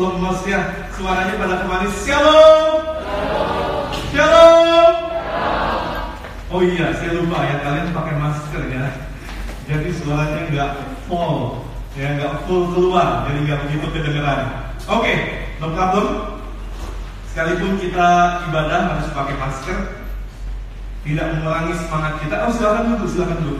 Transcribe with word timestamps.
lemes 0.00 0.40
ya 0.48 0.60
suaranya 0.96 1.34
pada 1.36 1.54
kembali 1.60 1.88
shalom! 2.00 2.80
Shalom! 4.16 4.94
Oh 6.50 6.64
iya 6.64 6.96
saya 6.96 7.20
lupa 7.20 7.44
ya 7.44 7.56
kalian 7.60 7.92
pakai 7.92 8.14
masker 8.16 8.62
ya. 8.72 8.84
Jadi 9.68 9.88
suaranya 10.00 10.40
nggak 10.50 10.70
full 11.06 11.60
ya 11.98 12.14
nggak 12.16 12.46
full 12.46 12.70
keluar 12.70 13.26
jadi 13.26 13.38
nggak 13.50 13.60
begitu 13.66 13.86
kedengeran 13.90 14.40
oke 14.86 15.14
no 15.58 15.66
problem 15.74 16.06
sekalipun 17.34 17.82
kita 17.82 18.08
ibadah 18.46 18.94
harus 18.94 19.10
pakai 19.10 19.34
masker 19.34 19.78
tidak 21.00 21.32
mengurangi 21.32 21.72
semangat 21.80 22.12
kita. 22.20 22.36
Oh 22.44 22.52
silakan 22.52 22.94
dulu 22.94 23.06
silakan 23.08 23.38
dulu 23.42 23.58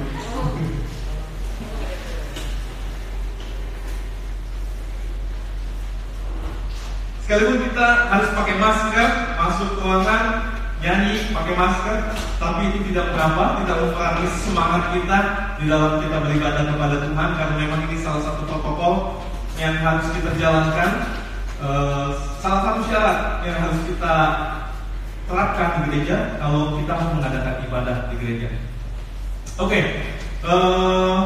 Sekalipun 7.31 7.63
kita 7.63 8.11
harus 8.11 8.35
pakai 8.35 8.59
masker, 8.59 9.09
masuk 9.39 9.79
ruangan, 9.79 10.51
nyanyi 10.83 11.31
pakai 11.31 11.55
masker, 11.55 12.11
tapi 12.43 12.75
itu 12.75 12.91
tidak 12.91 13.15
mengapa, 13.15 13.63
tidak 13.63 13.87
mengurangi 13.87 14.27
semangat 14.43 14.83
kita 14.99 15.19
di 15.63 15.71
dalam 15.71 16.03
kita 16.03 16.27
beribadah 16.27 16.67
kepada 16.67 16.97
Tuhan, 17.07 17.31
karena 17.39 17.55
memang 17.55 17.87
ini 17.87 18.03
salah 18.03 18.19
satu 18.27 18.51
protokol 18.51 19.23
yang 19.63 19.79
harus 19.79 20.11
kita 20.11 20.43
jalankan. 20.43 20.91
Uh, 21.63 22.19
salah 22.43 22.67
satu 22.67 22.81
syarat 22.91 23.47
yang 23.47 23.63
harus 23.63 23.79
kita 23.87 24.15
terapkan 25.31 25.69
di 25.71 25.81
gereja 25.87 26.35
kalau 26.43 26.83
kita 26.83 26.93
mau 26.99 27.15
mengadakan 27.15 27.55
ibadah 27.63 27.97
di 28.11 28.15
gereja. 28.27 28.49
Oke, 29.55 29.71
okay. 29.71 29.83
eh, 30.51 31.19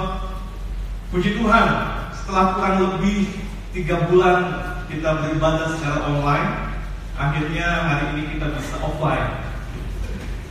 puji 1.09 1.41
Tuhan, 1.41 1.67
setelah 2.13 2.61
kurang 2.61 2.77
lebih 2.93 3.41
tiga 3.75 4.07
bulan 4.07 4.39
kita 4.87 5.19
beribadah 5.19 5.75
secara 5.75 6.07
online, 6.07 6.79
akhirnya 7.19 7.67
hari 7.91 8.07
ini 8.15 8.23
kita 8.39 8.55
bisa 8.55 8.79
offline. 8.79 9.43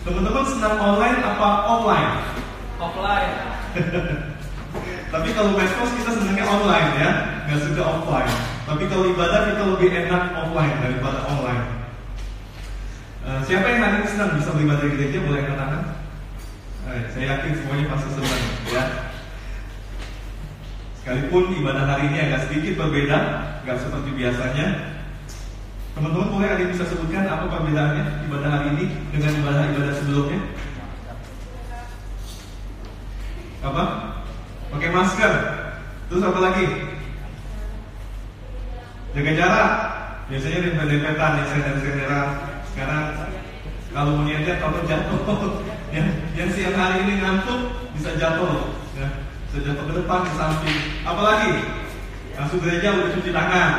Teman-teman 0.03 0.43
senang 0.43 0.75
online 0.75 1.23
apa 1.23 1.47
offline? 1.71 2.11
Offline. 2.75 3.31
Tapi 5.13 5.29
kalau 5.31 5.55
medsos 5.55 5.91
kita 5.95 6.11
senangnya 6.19 6.45
online 6.51 6.89
ya, 6.99 7.09
nggak 7.47 7.63
suka 7.63 7.83
offline. 7.87 8.33
Tapi 8.67 8.83
kalau 8.91 9.07
ibadah 9.07 9.39
kita 9.47 9.63
lebih 9.71 9.89
enak 10.03 10.23
offline 10.43 10.75
daripada 10.83 11.23
online. 11.31 11.63
Uh, 13.23 13.39
siapa 13.47 13.63
yang 13.71 13.79
hari 13.87 13.95
ini 14.03 14.07
senang 14.11 14.35
bisa 14.35 14.51
beribadah 14.51 14.83
di 14.83 14.99
gereja? 14.99 15.23
Boleh 15.23 15.47
angkat 15.47 15.55
tangan? 15.55 15.81
Eh, 16.91 17.01
saya 17.15 17.25
yakin 17.39 17.55
semuanya 17.55 17.85
pasti 17.87 18.07
senang 18.11 18.41
ya. 18.67 19.12
Sekalipun 21.03 21.51
ibadah 21.59 21.83
hari 21.83 22.15
ini 22.15 22.17
agak 22.31 22.47
sedikit 22.47 22.79
berbeda, 22.79 23.17
nggak 23.67 23.75
seperti 23.75 24.15
biasanya. 24.15 24.95
Teman-teman 25.99 26.31
boleh 26.31 26.47
ada 26.47 26.63
bisa 26.63 26.87
sebutkan 26.87 27.27
apa 27.27 27.51
perbedaannya 27.51 28.23
ibadah 28.31 28.49
hari 28.55 28.67
ini 28.71 28.85
dengan 29.11 29.35
ibadah-ibadah 29.43 29.93
sebelumnya? 29.99 30.39
Apa? 33.67 33.83
Pakai 34.71 34.89
masker. 34.95 35.33
Terus 36.07 36.23
apa 36.23 36.39
lagi? 36.39 36.65
Jaga 39.11 39.31
jarak. 39.35 39.71
Biasanya 40.31 40.59
dempet-dempetan 40.71 41.31
ya 41.35 41.43
sender-senderan. 41.51 42.27
Sekarang 42.71 43.03
kalau 43.91 44.11
mau 44.15 44.23
niatnya 44.23 44.55
kalau 44.55 44.79
jatuh, 44.87 45.19
yang, 45.99 46.07
yang 46.39 46.47
siang 46.55 46.79
hari 46.79 47.03
ini 47.03 47.19
ngantuk 47.19 47.91
bisa 47.91 48.15
jatuh. 48.15 48.82
Jatuh 49.53 49.85
ke 49.85 49.93
depan 50.01 50.25
ke 50.25 50.33
samping. 50.33 50.79
Apalagi 51.05 51.53
masuk 52.33 52.65
gereja 52.65 52.89
udah 52.89 53.13
cuci 53.13 53.29
tangan. 53.29 53.71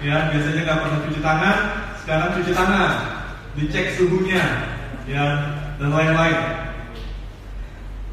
Ya 0.00 0.32
biasanya 0.32 0.60
nggak 0.64 0.80
pernah 0.80 1.00
cuci 1.04 1.20
tangan 1.20 1.56
sekarang 2.00 2.28
cuci 2.40 2.52
tangan. 2.56 2.92
Dicek 3.52 3.86
suhunya 4.00 4.44
ya 5.04 5.24
dan 5.76 5.90
lain-lain. 5.92 6.40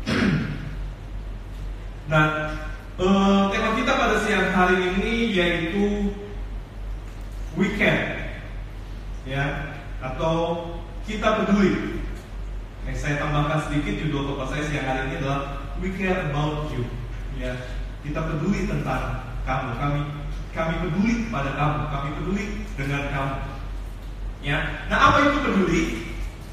Nah 2.05 2.53
eh, 3.01 3.41
tema 3.49 3.73
kita 3.73 3.97
pada 3.97 4.21
siang 4.21 4.53
hari 4.53 4.77
ini 4.77 5.31
yaitu 5.31 6.11
weekend. 7.55 8.27
Ya 9.23 9.71
atau 10.03 10.67
kita 11.07 11.41
peduli. 11.41 12.03
Yang 12.85 12.97
saya 13.01 13.23
tambahkan 13.23 13.71
sedikit 13.71 14.03
judul 14.03 14.35
topik 14.35 14.51
saya 14.51 14.63
siang 14.67 14.85
hari 14.85 15.01
ini 15.09 15.23
adalah 15.23 15.63
We 15.81 15.95
Care 15.97 16.29
About 16.29 16.69
You 16.75 16.85
ya 17.39 17.51
kita 18.05 18.19
peduli 18.21 18.69
tentang 18.69 19.25
kamu. 19.43 19.69
Kami 19.77 20.01
kami 20.55 20.73
peduli 20.87 21.13
pada 21.29 21.51
kamu. 21.55 21.79
Kami 21.91 22.09
peduli 22.21 22.45
dengan 22.79 23.03
kamu. 23.11 23.35
Ya 24.45 24.57
nah 24.87 25.11
apa 25.11 25.17
itu 25.25 25.37
peduli? 25.41 25.83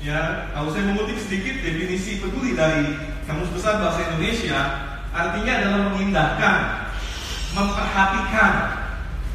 Ya 0.02 0.50
kalau 0.50 0.74
saya 0.74 0.90
mengutip 0.90 1.18
sedikit 1.20 1.62
definisi 1.62 2.18
peduli 2.18 2.58
dari 2.58 2.98
kamus 3.28 3.52
besar 3.54 3.78
bahasa 3.78 4.02
Indonesia 4.10 4.58
artinya 5.12 5.52
adalah 5.60 5.80
mengindahkan 5.92 6.56
memperhatikan 7.52 8.52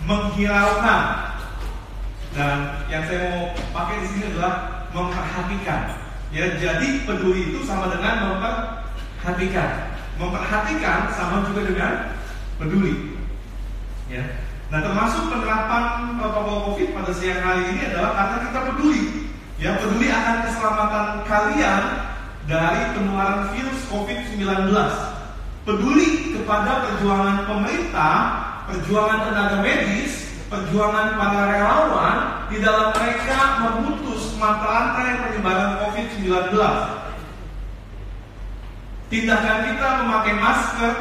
menghiraukan. 0.07 1.01
Dan 2.35 2.57
yang 2.91 3.01
saya 3.07 3.33
mau 3.33 3.55
pakai 3.73 4.03
di 4.03 4.07
sini 4.13 4.23
adalah 4.35 4.85
memperhatikan. 4.91 5.81
Ya 6.35 6.59
jadi 6.59 7.07
peduli 7.07 7.55
itu 7.55 7.63
sama 7.63 7.87
dengan 7.87 8.35
memperhatikan 8.35 9.86
memperhatikan 10.17 11.13
sama 11.13 11.45
juga 11.49 11.61
dengan 11.69 11.91
peduli. 12.57 13.17
Ya. 14.09 14.25
Nah, 14.67 14.83
termasuk 14.83 15.31
penerapan 15.31 16.17
protokol 16.19 16.57
COVID 16.73 16.89
pada 16.91 17.11
siang 17.15 17.39
hari 17.39 17.71
ini 17.71 17.81
adalah 17.87 18.11
karena 18.17 18.37
kita 18.49 18.59
peduli. 18.73 19.01
Ya, 19.57 19.79
peduli 19.79 20.07
akan 20.11 20.35
keselamatan 20.43 21.05
kalian 21.25 21.83
dari 22.45 22.81
penularan 22.97 23.55
virus 23.55 23.79
COVID-19. 23.87 24.69
Peduli 25.67 26.35
kepada 26.35 26.87
perjuangan 26.87 27.37
pemerintah, 27.47 28.13
perjuangan 28.71 29.19
tenaga 29.31 29.57
medis, 29.59 30.31
perjuangan 30.47 31.19
para 31.19 31.41
relawan 31.51 32.17
di 32.47 32.57
dalam 32.63 32.95
mereka 32.95 33.39
memutus 33.67 34.31
mata 34.39 34.63
rantai 34.63 35.27
penyebaran 35.27 35.71
COVID-19 35.83 36.55
Tindakan 39.07 39.57
kita 39.71 39.87
memakai 40.03 40.35
masker, 40.35 40.93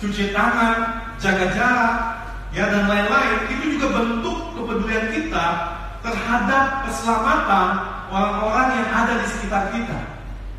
cuci 0.00 0.32
tangan, 0.32 0.76
jaga 1.20 1.46
jarak, 1.52 1.94
ya 2.56 2.64
dan 2.72 2.88
lain-lain 2.88 3.52
itu 3.52 3.76
juga 3.76 4.00
bentuk 4.00 4.38
kepedulian 4.56 5.06
kita 5.12 5.46
terhadap 6.00 6.88
keselamatan 6.88 7.68
orang-orang 8.08 8.68
yang 8.80 8.88
ada 8.96 9.12
di 9.20 9.26
sekitar 9.28 9.68
kita. 9.76 9.98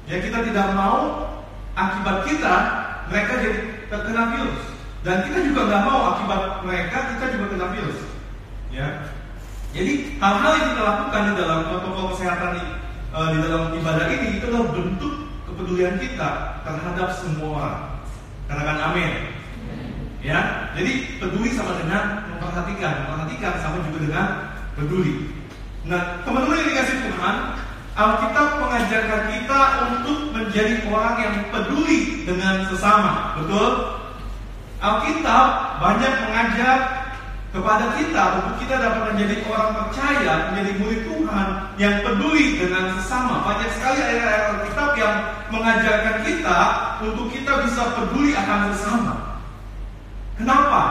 Ya 0.06 0.22
kita 0.22 0.45
tidak 0.45 0.67
mau 0.78 1.25
akibat 1.73 2.28
kita 2.29 2.56
mereka 3.09 3.34
jadi 3.41 3.59
terkena 3.90 4.23
virus 4.38 4.61
dan 5.01 5.25
kita 5.25 5.40
juga 5.50 5.61
nggak 5.66 5.84
mau 5.90 6.00
akibat 6.13 6.41
mereka 6.61 6.97
kita 7.17 7.25
juga 7.34 7.45
kena 7.57 7.67
virus. 7.73 8.00
Ya, 8.72 8.88
jadi 9.75 10.16
hal-hal 10.16 10.51
yang 10.56 10.67
kita 10.72 10.84
lakukan 10.84 11.22
di 11.28 11.34
dalam 11.35 11.59
protokol 11.67 12.06
kesehatan 12.16 12.51
uh, 13.11 13.28
di 13.35 13.38
dalam 13.44 13.63
ibadah 13.75 14.06
ini 14.07 14.40
itu 14.40 14.45
adalah 14.47 14.72
bentuk 14.72 15.13
kepedulian 15.61 16.01
kita 16.01 16.57
terhadap 16.66 17.13
semua 17.22 17.47
orang. 17.61 17.77
Katakan 18.49 18.77
amin. 18.81 19.11
Ya, 20.25 20.69
jadi 20.73 21.22
peduli 21.22 21.53
sama 21.53 21.77
dengan 21.77 22.25
memperhatikan, 22.33 23.05
memperhatikan 23.05 23.53
sama 23.61 23.77
juga 23.85 24.09
dengan 24.09 24.27
peduli. 24.73 25.29
Nah, 25.85 26.22
teman-teman 26.25 26.61
yang 26.61 26.69
dikasih 26.73 26.97
Tuhan, 27.09 27.35
Alkitab 27.94 28.47
mengajarkan 28.57 29.22
kita 29.33 29.61
untuk 29.94 30.19
menjadi 30.33 30.73
orang 30.89 31.16
yang 31.22 31.35
peduli 31.53 32.25
dengan 32.25 32.66
sesama, 32.69 33.38
betul? 33.38 33.69
Alkitab 34.81 35.45
banyak 35.78 36.13
mengajar 36.25 37.00
kepada 37.51 37.99
kita 37.99 38.23
untuk 38.40 38.55
kita 38.64 38.75
dapat 38.79 39.11
menjadi 39.11 39.43
orang 39.52 39.72
percaya, 39.75 40.34
menjadi 40.52 40.72
murid 40.79 41.02
Tuhan 41.03 41.47
yang 41.75 41.96
peduli 41.99 42.55
dengan 42.55 42.96
sesama. 42.96 43.43
Banyak 43.43 43.70
sekali 43.75 43.99
ayat-ayat 43.99 44.43
Alkitab 44.55 44.90
yang 44.96 45.16
mengajarkan 45.52 46.17
kita 46.23 46.59
untuk 47.03 47.28
kita 47.28 47.53
bisa 47.67 47.91
peduli 47.91 48.31
akan 48.31 48.59
sesama. 48.72 49.14
Kenapa? 50.40 50.84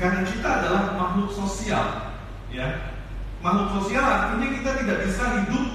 Karena 0.00 0.24
kita 0.24 0.48
adalah 0.48 0.82
makhluk 0.96 1.36
sosial, 1.36 2.16
ya. 2.48 2.96
Makhluk 3.44 3.80
sosial 3.80 4.04
artinya 4.04 4.48
kita 4.56 4.70
tidak 4.80 4.98
bisa 5.04 5.24
hidup 5.36 5.66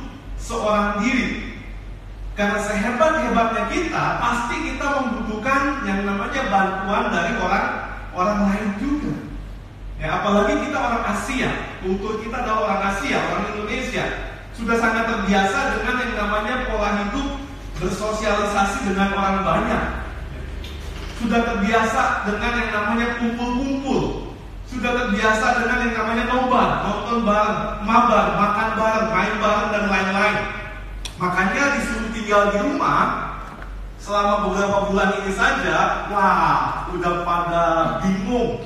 seorang 0.42 1.06
diri. 1.06 1.54
Karena 2.34 2.58
sehebat-hebatnya 2.58 3.70
kita, 3.70 4.06
pasti 4.18 4.56
kita 4.74 4.86
membutuhkan 4.98 5.86
yang 5.86 6.02
namanya 6.02 6.42
bantuan 6.50 7.06
dari 7.14 7.34
orang 7.38 7.91
orang 8.16 8.40
lain 8.52 8.68
juga. 8.80 9.14
Ya, 10.02 10.18
apalagi 10.18 10.66
kita 10.66 10.78
orang 10.82 11.04
Asia, 11.14 11.50
kultur 11.86 12.26
kita 12.26 12.42
adalah 12.42 12.62
orang 12.66 12.82
Asia, 12.90 13.18
orang 13.22 13.54
Indonesia. 13.54 14.06
Sudah 14.58 14.78
sangat 14.82 15.06
terbiasa 15.06 15.78
dengan 15.78 15.96
yang 16.02 16.14
namanya 16.18 16.54
pola 16.70 16.90
hidup 17.06 17.30
bersosialisasi 17.78 18.90
dengan 18.90 19.14
orang 19.14 19.38
banyak. 19.46 19.84
Sudah 21.22 21.40
terbiasa 21.46 22.26
dengan 22.26 22.52
yang 22.58 22.72
namanya 22.74 23.08
kumpul-kumpul. 23.22 24.28
sudah 24.72 24.88
terbiasa 24.96 25.60
dengan 25.60 25.84
yang 25.84 25.96
namanya 26.00 26.24
nobar, 26.32 26.70
nonton 26.88 27.28
bareng, 27.28 27.84
mabar, 27.84 28.26
makan 28.40 28.70
bareng, 28.80 29.08
main 29.12 29.34
bareng 29.44 29.68
dan 29.76 29.84
lain-lain. 29.92 30.38
Makanya 31.20 31.64
disuruh 31.76 32.08
tinggal 32.16 32.56
di 32.56 32.58
rumah 32.64 33.31
selama 34.02 34.50
beberapa 34.50 34.90
bulan 34.90 35.14
ini 35.22 35.32
saja, 35.38 36.10
wah, 36.10 36.90
udah 36.90 37.22
pada 37.22 37.64
bingung, 38.02 38.58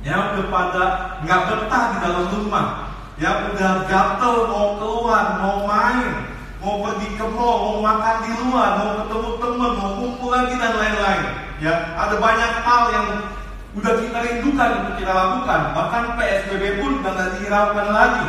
ya, 0.00 0.32
udah 0.32 0.46
pada 0.48 0.84
nggak 1.20 1.40
betah 1.44 1.84
di 1.92 1.96
dalam 2.00 2.24
rumah, 2.32 2.66
ya, 3.20 3.52
udah 3.52 3.84
gatel 3.84 4.34
mau 4.48 4.80
keluar, 4.80 5.24
mau 5.44 5.68
main, 5.68 6.32
mau 6.64 6.80
pergi 6.88 7.20
ke 7.20 7.26
mall, 7.36 7.56
mau 7.68 7.78
makan 7.84 8.16
di 8.24 8.32
luar, 8.32 8.70
mau 8.80 8.90
ketemu 9.04 9.30
teman, 9.36 9.72
mau 9.76 9.90
kumpul 10.00 10.28
lagi 10.32 10.54
dan 10.56 10.72
lain-lain. 10.72 11.24
Ya, 11.60 11.74
ada 11.96 12.16
banyak 12.16 12.52
hal 12.64 12.82
yang 12.92 13.06
udah 13.76 13.92
kita 14.00 14.18
rindukan 14.24 14.70
untuk 14.80 14.94
kita 14.96 15.12
lakukan. 15.12 15.60
Bahkan 15.76 16.02
PSBB 16.16 16.64
pun 16.80 17.04
nggak 17.04 17.28
dihiraukan 17.36 17.88
lagi. 17.92 18.28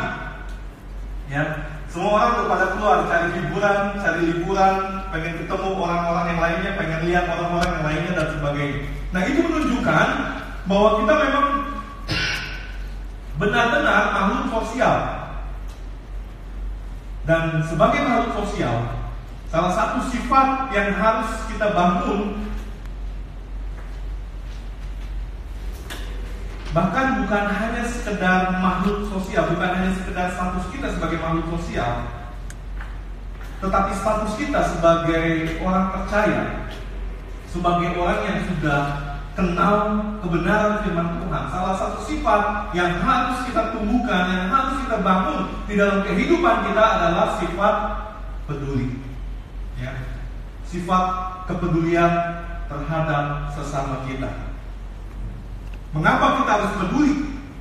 Ya, 1.28 1.44
semua 1.88 2.20
orang 2.20 2.30
udah 2.36 2.46
pada 2.52 2.66
keluar 2.76 2.98
cari 3.08 3.28
hiburan, 3.32 3.78
cari 3.96 4.20
liburan, 4.28 4.74
pengen 5.08 5.34
ketemu 5.40 5.68
orang-orang 5.72 6.26
yang 6.28 6.40
lainnya, 6.40 6.70
pengen 6.76 7.00
lihat 7.08 7.24
orang-orang 7.32 7.70
yang 7.80 7.84
lainnya 7.88 8.12
dan 8.12 8.28
sebagainya. 8.36 8.78
Nah 9.08 9.22
itu 9.24 9.40
menunjukkan 9.40 10.08
bahwa 10.68 10.88
kita 11.00 11.14
memang 11.16 11.46
benar-benar 13.40 14.02
makhluk 14.12 14.44
sosial. 14.52 14.96
Dan 17.24 17.64
sebagai 17.64 18.00
makhluk 18.04 18.32
sosial, 18.44 18.76
salah 19.48 19.72
satu 19.72 20.12
sifat 20.12 20.68
yang 20.76 20.92
harus 20.92 21.28
kita 21.48 21.72
bangun 21.72 22.47
bahkan 26.76 27.24
bukan 27.24 27.44
hanya 27.48 27.82
sekedar 27.88 28.60
makhluk 28.60 29.08
sosial, 29.08 29.48
bukan 29.48 29.70
hanya 29.72 29.92
sekedar 29.96 30.28
status 30.36 30.66
kita 30.68 30.86
sebagai 30.92 31.18
makhluk 31.24 31.46
sosial, 31.56 32.04
tetapi 33.58 33.90
status 33.96 34.32
kita 34.36 34.60
sebagai 34.76 35.58
orang 35.64 35.86
percaya, 35.90 36.68
sebagai 37.48 37.96
orang 37.96 38.20
yang 38.22 38.38
sudah 38.46 38.82
kenal 39.38 39.74
kebenaran 40.18 40.82
firman 40.82 41.22
Tuhan. 41.22 41.42
Salah 41.46 41.74
satu 41.78 41.98
sifat 42.02 42.74
yang 42.74 42.98
harus 42.98 43.38
kita 43.46 43.70
tumbuhkan, 43.70 44.22
yang 44.34 44.46
harus 44.50 44.82
kita 44.82 44.98
bangun 44.98 45.46
di 45.70 45.74
dalam 45.78 46.02
kehidupan 46.02 46.56
kita 46.66 46.84
adalah 46.98 47.38
sifat 47.38 47.74
peduli. 48.50 48.98
Ya. 49.78 49.94
Sifat 50.66 51.04
kepedulian 51.46 52.12
terhadap 52.66 53.54
sesama 53.54 54.04
kita. 54.10 54.47
Mengapa 55.96 56.42
kita 56.42 56.50
harus 56.52 56.72
peduli? 56.76 57.14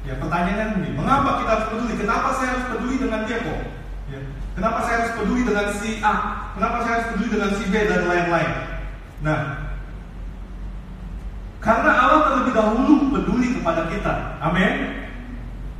Ya, 0.04 0.16
pertanyaannya 0.20 0.66
ini, 0.84 0.90
mengapa 0.96 1.44
kita 1.44 1.52
harus 1.52 1.68
peduli? 1.72 1.94
Kenapa 2.00 2.28
saya 2.36 2.50
harus 2.56 2.68
peduli 2.72 2.96
dengan 3.00 3.22
dia 3.28 3.38
kok? 3.44 3.60
Ya. 4.08 4.20
Kenapa 4.56 4.80
saya 4.88 4.96
harus 5.04 5.14
peduli 5.20 5.42
dengan 5.44 5.68
si 5.80 5.90
A? 6.00 6.14
Kenapa 6.56 6.78
saya 6.84 6.94
harus 6.96 7.08
peduli 7.12 7.30
dengan 7.36 7.52
si 7.56 7.64
B 7.68 7.74
dan 7.88 8.02
lain-lain? 8.08 8.52
Nah, 9.24 9.40
karena 11.60 11.92
Allah 11.92 12.20
terlebih 12.32 12.54
dahulu 12.56 12.94
peduli 13.12 13.48
kepada 13.60 13.82
kita. 13.92 14.14
Amin. 14.40 14.74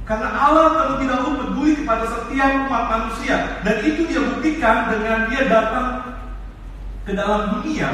Karena 0.08 0.30
Allah 0.32 0.68
terlebih 0.76 1.08
dahulu 1.12 1.32
peduli 1.44 1.72
kepada 1.84 2.08
setiap 2.08 2.68
umat 2.68 2.84
manusia 2.88 3.60
dan 3.64 3.76
itu 3.84 4.08
dia 4.08 4.24
buktikan 4.24 4.88
dengan 4.88 5.28
dia 5.28 5.44
datang 5.52 5.88
ke 7.04 7.12
dalam 7.12 7.60
dunia 7.60 7.92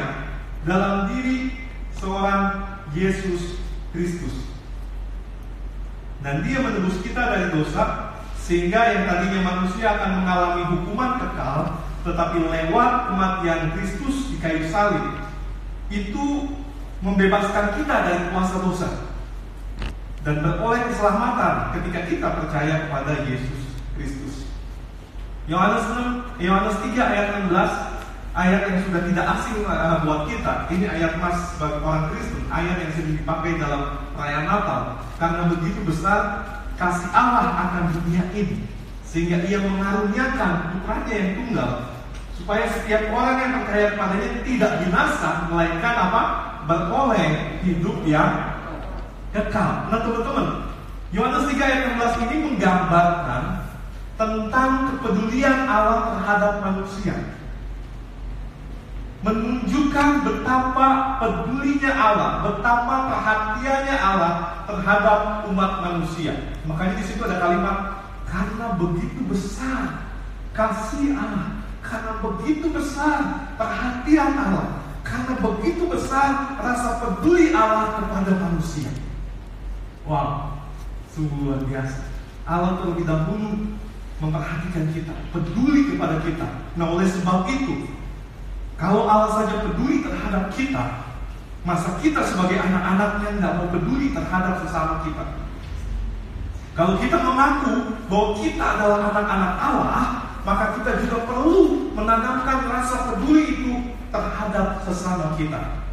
dalam 0.62 1.10
diri 1.10 1.54
seorang 1.98 2.70
Yesus 2.94 3.63
Kristus. 3.94 4.50
Dan 6.20 6.42
dia 6.42 6.58
menebus 6.58 6.98
kita 7.00 7.22
dari 7.30 7.54
dosa 7.54 8.14
sehingga 8.42 8.80
yang 8.92 9.08
tadinya 9.08 9.40
manusia 9.54 9.86
akan 9.96 10.10
mengalami 10.20 10.62
hukuman 10.76 11.16
kekal 11.16 11.80
tetapi 12.04 12.36
lewat 12.44 13.08
kematian 13.08 13.72
Kristus 13.72 14.28
di 14.28 14.36
kayu 14.36 14.68
salib 14.68 15.16
itu 15.88 16.52
membebaskan 17.00 17.80
kita 17.80 17.96
dari 18.04 18.22
kuasa 18.28 18.56
dosa 18.60 18.88
dan 20.24 20.40
beroleh 20.40 20.84
keselamatan 20.88 21.72
ketika 21.80 22.00
kita 22.08 22.28
percaya 22.40 22.74
kepada 22.88 23.24
Yesus 23.28 23.60
Kristus. 23.96 24.48
Yohanes 25.44 25.84
6, 26.40 26.40
Yohanes 26.40 26.76
3 26.80 26.96
ayat 26.96 27.28
16 27.48 27.93
ayat 28.34 28.60
yang 28.66 28.78
sudah 28.90 29.02
tidak 29.06 29.26
asing 29.38 29.62
uh, 29.64 30.02
buat 30.02 30.26
kita. 30.26 30.52
Ini 30.74 30.86
ayat 30.90 31.12
mas 31.22 31.38
bagi 31.56 31.78
orang 31.80 32.04
Kristen, 32.10 32.42
ayat 32.50 32.76
yang 32.82 32.92
sering 32.98 33.16
dipakai 33.22 33.50
dalam 33.62 33.82
perayaan 34.18 34.46
Natal. 34.50 34.80
Karena 35.16 35.42
begitu 35.54 35.80
besar 35.86 36.20
kasih 36.74 37.08
Allah 37.14 37.54
akan 37.54 37.94
dunia 37.94 38.26
ini, 38.34 38.66
sehingga 39.06 39.38
Ia 39.46 39.62
mengaruniakan 39.62 40.74
putranya 40.74 41.14
yang 41.14 41.30
tunggal, 41.38 41.70
supaya 42.34 42.66
setiap 42.74 43.14
orang 43.14 43.36
yang 43.38 43.52
percaya 43.62 43.86
kepadanya 43.94 44.28
tidak 44.42 44.72
binasa, 44.82 45.28
melainkan 45.48 45.94
apa? 45.94 46.22
beroleh 46.64 47.60
hidup 47.60 48.00
yang 48.08 48.56
kekal. 49.36 49.92
Nah 49.92 50.00
teman-teman, 50.00 50.48
Yohanes 51.12 51.44
3 51.52 51.60
ayat 51.60 51.80
16 51.92 52.24
ini 52.24 52.36
menggambarkan 52.40 53.42
tentang 54.16 54.70
kepedulian 54.88 55.68
Allah 55.68 56.16
terhadap 56.16 56.52
manusia. 56.64 57.33
Menunjukkan 59.24 60.20
betapa 60.20 61.16
pedulinya 61.16 61.92
Allah, 61.96 62.44
betapa 62.44 63.08
perhatiannya 63.08 63.96
Allah 63.96 64.34
terhadap 64.68 65.48
umat 65.48 65.72
manusia. 65.80 66.36
Makanya 66.68 67.00
di 67.00 67.04
situ 67.08 67.24
ada 67.24 67.40
kalimat 67.40 68.04
karena 68.28 68.76
begitu 68.76 69.24
besar 69.24 70.04
kasih 70.52 71.16
Allah, 71.16 71.56
karena 71.80 72.20
begitu 72.20 72.68
besar 72.68 73.48
perhatian 73.56 74.36
Allah, 74.36 74.84
karena 75.00 75.32
begitu 75.40 75.88
besar 75.88 76.60
rasa 76.60 77.00
peduli 77.00 77.48
Allah 77.56 77.96
kepada 77.96 78.32
manusia. 78.36 78.92
Wow, 80.04 80.52
sungguh 81.16 81.48
luar 81.48 81.64
biasa. 81.64 82.12
Allah 82.44 82.76
terlebih 82.76 83.08
dahulu 83.08 83.72
memperhatikan 84.20 84.84
kita, 84.92 85.16
peduli 85.32 85.96
kepada 85.96 86.20
kita. 86.20 86.44
Nah 86.76 86.92
oleh 86.92 87.08
sebab 87.08 87.48
itu, 87.48 87.88
kalau 88.74 89.06
Allah 89.06 89.30
saja 89.42 89.62
peduli 89.62 90.02
terhadap 90.02 90.50
kita, 90.50 91.14
masa 91.62 91.96
kita 92.02 92.20
sebagai 92.26 92.58
anak-anaknya 92.58 93.28
nggak 93.38 93.54
mau 93.58 93.68
peduli 93.70 94.10
terhadap 94.10 94.60
sesama 94.66 95.00
kita? 95.06 95.24
Kalau 96.74 96.98
kita 96.98 97.16
mengaku 97.22 98.02
bahwa 98.10 98.28
kita 98.34 98.64
adalah 98.66 98.98
anak-anak 99.14 99.52
Allah, 99.62 100.06
maka 100.42 100.74
kita 100.74 101.06
juga 101.06 101.22
perlu 101.22 101.94
menanamkan 101.94 102.66
rasa 102.66 103.14
peduli 103.14 103.42
itu 103.54 103.72
terhadap 104.10 104.82
sesama 104.82 105.38
kita. 105.38 105.86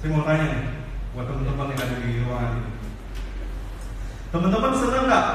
Saya 0.00 0.14
mau 0.14 0.24
tanya 0.24 0.44
nih, 0.48 0.64
buat 1.12 1.26
teman-teman 1.28 1.74
yang 1.74 1.80
ada 1.84 1.96
di 2.00 2.10
ruangan 2.24 2.52
ini. 2.56 2.72
Teman-teman 4.28 4.72
senang 4.72 5.04
nggak 5.10 5.26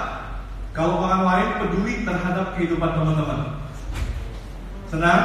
kalau 0.74 1.06
orang 1.06 1.22
lain 1.30 1.50
peduli 1.62 2.02
terhadap 2.02 2.58
kehidupan 2.58 2.98
teman-teman? 2.98 3.62
Senang? 4.90 5.24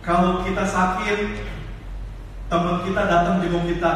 Kalau 0.00 0.40
kita 0.40 0.64
sakit, 0.64 1.18
teman 2.48 2.80
kita 2.88 3.02
datang 3.04 3.44
jenguk 3.44 3.68
kita, 3.68 3.92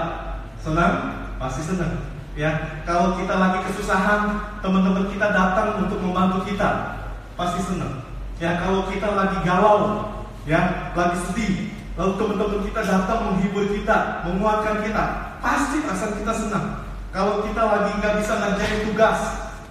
senang? 0.60 0.94
Pasti 1.40 1.64
senang. 1.64 2.04
Ya, 2.36 2.84
kalau 2.84 3.16
kita 3.16 3.32
lagi 3.32 3.64
kesusahan, 3.64 4.36
teman-teman 4.60 5.08
kita 5.08 5.32
datang 5.32 5.80
untuk 5.88 5.96
membantu 6.04 6.52
kita, 6.52 7.00
pasti 7.40 7.64
senang. 7.64 8.04
Ya 8.42 8.58
kalau 8.60 8.84
kita 8.90 9.08
lagi 9.14 9.38
galau, 9.46 10.10
ya 10.44 10.92
lagi 10.92 11.18
sedih, 11.30 11.70
lalu 11.96 12.12
teman-teman 12.18 12.60
kita 12.66 12.80
datang 12.82 13.18
menghibur 13.30 13.64
kita, 13.70 14.26
menguatkan 14.26 14.82
kita, 14.82 15.04
pasti 15.38 15.80
perasaan 15.80 16.18
kita 16.18 16.32
senang. 16.34 16.66
Kalau 17.14 17.46
kita 17.46 17.62
lagi 17.62 17.90
nggak 18.02 18.14
bisa 18.18 18.32
ngerjain 18.34 18.78
tugas, 18.90 19.18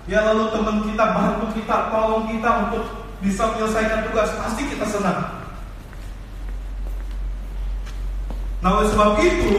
ya 0.07 0.19
lalu 0.31 0.51
teman 0.51 0.77
kita 0.83 1.05
bantu 1.15 1.45
kita, 1.55 1.77
tolong 1.87 2.27
kita 2.27 2.49
untuk 2.67 2.83
bisa 3.23 3.43
menyelesaikan 3.55 3.99
tugas, 4.11 4.29
pasti 4.35 4.61
kita 4.67 4.83
senang. 4.83 5.19
Nah 8.59 8.69
oleh 8.79 8.87
sebab 8.91 9.19
itu, 9.19 9.55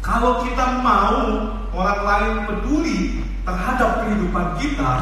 kalau 0.00 0.40
kita 0.44 0.80
mau 0.80 1.52
orang 1.76 2.00
lain 2.04 2.34
peduli 2.48 3.20
terhadap 3.44 4.04
kehidupan 4.04 4.46
kita, 4.56 4.92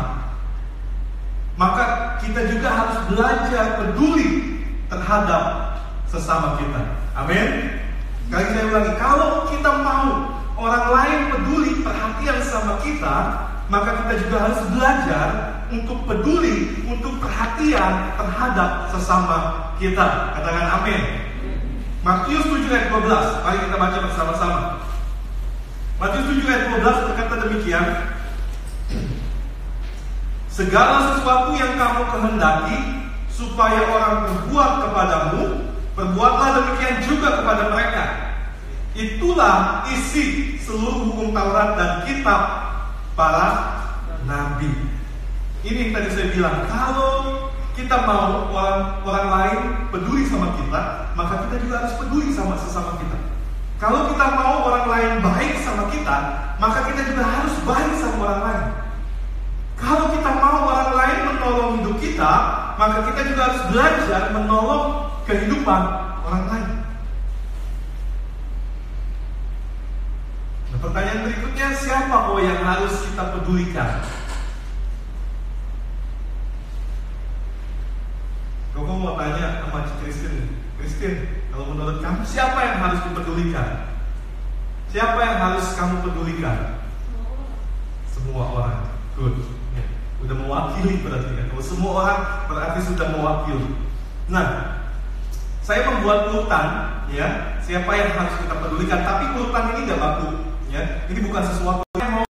maka 1.59 2.19
kita 2.23 2.47
juga 2.51 2.69
harus 2.71 2.99
belajar 3.11 3.65
peduli 3.83 4.63
terhadap 4.87 5.43
sesama 6.07 6.59
kita. 6.59 6.81
Amin. 7.19 7.79
Kali 8.29 8.45
ulangi, 8.67 8.93
kalau 9.01 9.49
kita 9.51 9.71
mau 9.83 10.39
orang 10.59 10.87
lain 10.91 11.21
peduli 11.35 11.83
perhatian 11.83 12.39
sama 12.45 12.79
kita, 12.85 13.48
maka 13.69 14.05
kita 14.05 14.15
juga 14.25 14.37
harus 14.49 14.61
belajar 14.73 15.29
untuk 15.69 16.09
peduli, 16.09 16.81
untuk 16.89 17.21
perhatian 17.21 18.17
terhadap 18.17 18.89
sesama 18.89 19.71
kita. 19.77 20.33
Katakan 20.33 20.67
amin. 20.81 21.01
Matius 22.01 22.49
7 22.49 22.65
ayat 22.73 22.89
12. 22.89 23.45
Mari 23.45 23.59
kita 23.69 23.77
baca 23.77 23.99
bersama-sama. 24.09 24.61
Matius 26.01 26.27
7 26.33 26.49
ayat 26.49 26.65
12 26.81 27.07
berkata 27.13 27.35
demikian. 27.45 27.87
Segala 30.49 31.15
sesuatu 31.15 31.53
yang 31.55 31.77
kamu 31.77 32.03
kehendaki 32.09 32.79
supaya 33.29 33.85
orang 33.85 34.15
berbuat 34.27 34.73
kepadamu, 34.89 35.43
perbuatlah 35.93 36.51
demikian 36.57 36.97
juga 37.05 37.45
kepada 37.45 37.63
mereka. 37.71 38.05
Itulah 38.99 39.87
isi 39.93 40.59
seluruh 40.59 41.13
hukum 41.13 41.31
Taurat 41.31 41.79
dan 41.79 41.91
kitab 42.03 42.68
para 43.19 43.47
nabi. 44.31 44.71
Ini 45.67 45.91
yang 45.91 45.93
tadi 45.99 46.09
saya 46.15 46.31
bilang, 46.31 46.71
kalau 46.71 47.51
kita 47.75 48.07
mau 48.07 48.47
orang 48.55 49.03
orang 49.03 49.27
lain 49.27 49.61
peduli 49.91 50.23
sama 50.31 50.55
kita, 50.55 51.11
maka 51.19 51.51
kita 51.51 51.59
juga 51.67 51.83
harus 51.83 51.95
peduli 51.99 52.31
sama 52.31 52.55
sesama 52.55 52.95
kita. 53.03 53.19
Kalau 53.83 54.07
kita 54.15 54.27
mau 54.39 54.71
orang 54.71 54.87
lain 54.87 55.13
baik 55.19 55.59
sama 55.67 55.91
kita, 55.91 56.17
maka 56.63 56.87
kita 56.95 57.11
juga 57.11 57.23
harus 57.27 57.55
baik 57.67 57.93
sama 57.99 58.17
orang 58.23 58.43
lain. 58.47 58.67
Kalau 59.79 60.07
kita 60.15 60.31
mau 60.39 60.59
orang 60.71 60.91
lain 60.95 61.19
menolong 61.31 61.71
hidup 61.83 61.97
kita, 61.99 62.33
maka 62.79 62.99
kita 63.11 63.21
juga 63.35 63.41
harus 63.51 63.63
belajar 63.71 64.23
menolong 64.35 64.85
kehidupan 65.27 65.83
orang 66.27 66.45
lain. 66.51 66.69
Nah, 70.68 70.68
pertanyaan 70.79 71.27
berikutnya, 71.27 71.69
siapa 71.75 72.31
kok 72.31 72.41
yang 72.43 72.61
harus 72.63 72.95
kita 73.07 73.25
pedulikan? 73.35 73.91
Kau 78.79 78.97
mau 78.97 79.19
tanya 79.21 79.61
sama 79.61 79.85
Kristen, 80.01 80.55
Kristen, 80.81 81.15
kalau 81.53 81.75
menurut 81.75 82.01
kamu 82.01 82.23
siapa 82.25 82.57
yang 82.63 82.79
harus 82.81 83.01
dipedulikan? 83.05 83.69
Siapa 84.89 85.19
yang 85.19 85.37
harus 85.45 85.67
kamu 85.77 85.95
pedulikan? 86.09 86.81
Semua 88.09 88.45
orang. 88.55 88.81
Good 89.19 89.59
sudah 90.19 90.35
mewakili 90.35 90.99
berarti 91.01 91.31
kan. 91.31 91.47
Kalau 91.49 91.65
semua 91.65 91.91
orang 92.03 92.21
berarti 92.51 92.81
sudah 92.85 93.07
mewakili. 93.15 93.69
Nah, 94.29 94.47
saya 95.63 95.89
membuat 95.89 96.35
urutan 96.35 96.67
ya, 97.09 97.57
siapa 97.63 97.89
yang 97.95 98.11
harus 98.19 98.35
kita 98.43 98.55
pedulikan, 98.59 99.01
tapi 99.07 99.25
urutan 99.39 99.65
ini 99.73 99.81
tidak 99.87 100.03
baku 100.03 100.48
ya. 100.73 100.83
Ini 101.09 101.21
bukan 101.25 101.43
sesuatu 101.45 101.85
yang 101.99 102.23
mau 102.23 102.27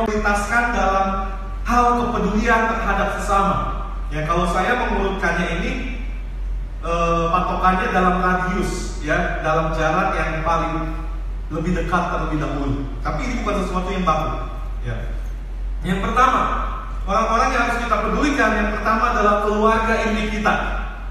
prioritaskan 0.00 0.64
dalam 0.76 1.06
hal 1.66 1.84
kepedulian 2.00 2.62
terhadap 2.72 3.08
sesama. 3.20 3.56
Ya, 4.10 4.26
kalau 4.26 4.46
saya 4.50 4.74
mengurutkannya 4.74 5.46
ini 5.62 5.70
eh, 6.82 7.24
patokannya 7.30 7.86
dalam 7.94 8.16
radius 8.22 9.02
ya, 9.04 9.42
dalam 9.44 9.72
jarak 9.76 10.16
yang 10.18 10.42
paling 10.42 10.94
lebih 11.50 11.74
dekat 11.74 12.02
terlebih 12.14 12.38
dahulu. 12.42 12.86
Tapi 13.02 13.20
ini 13.26 13.34
bukan 13.42 13.56
sesuatu 13.66 13.88
yang 13.90 14.04
baku. 14.06 14.30
Ya. 14.86 14.96
Yang 15.80 16.00
pertama, 16.04 16.70
Orang-orang 17.10 17.48
yang 17.50 17.62
harus 17.66 17.78
kita 17.82 17.96
pedulikan 18.06 18.50
yang 18.54 18.70
pertama 18.76 19.10
adalah 19.10 19.42
keluarga 19.42 19.94
inti 20.06 20.38
kita. 20.38 20.54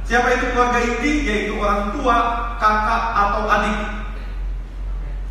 Siapa 0.08 0.32
itu 0.38 0.56
keluarga 0.56 0.80
inti? 0.80 1.28
Yaitu 1.28 1.60
orang 1.60 1.92
tua, 1.92 2.16
kakak 2.56 3.04
atau 3.20 3.44
adik. 3.50 3.78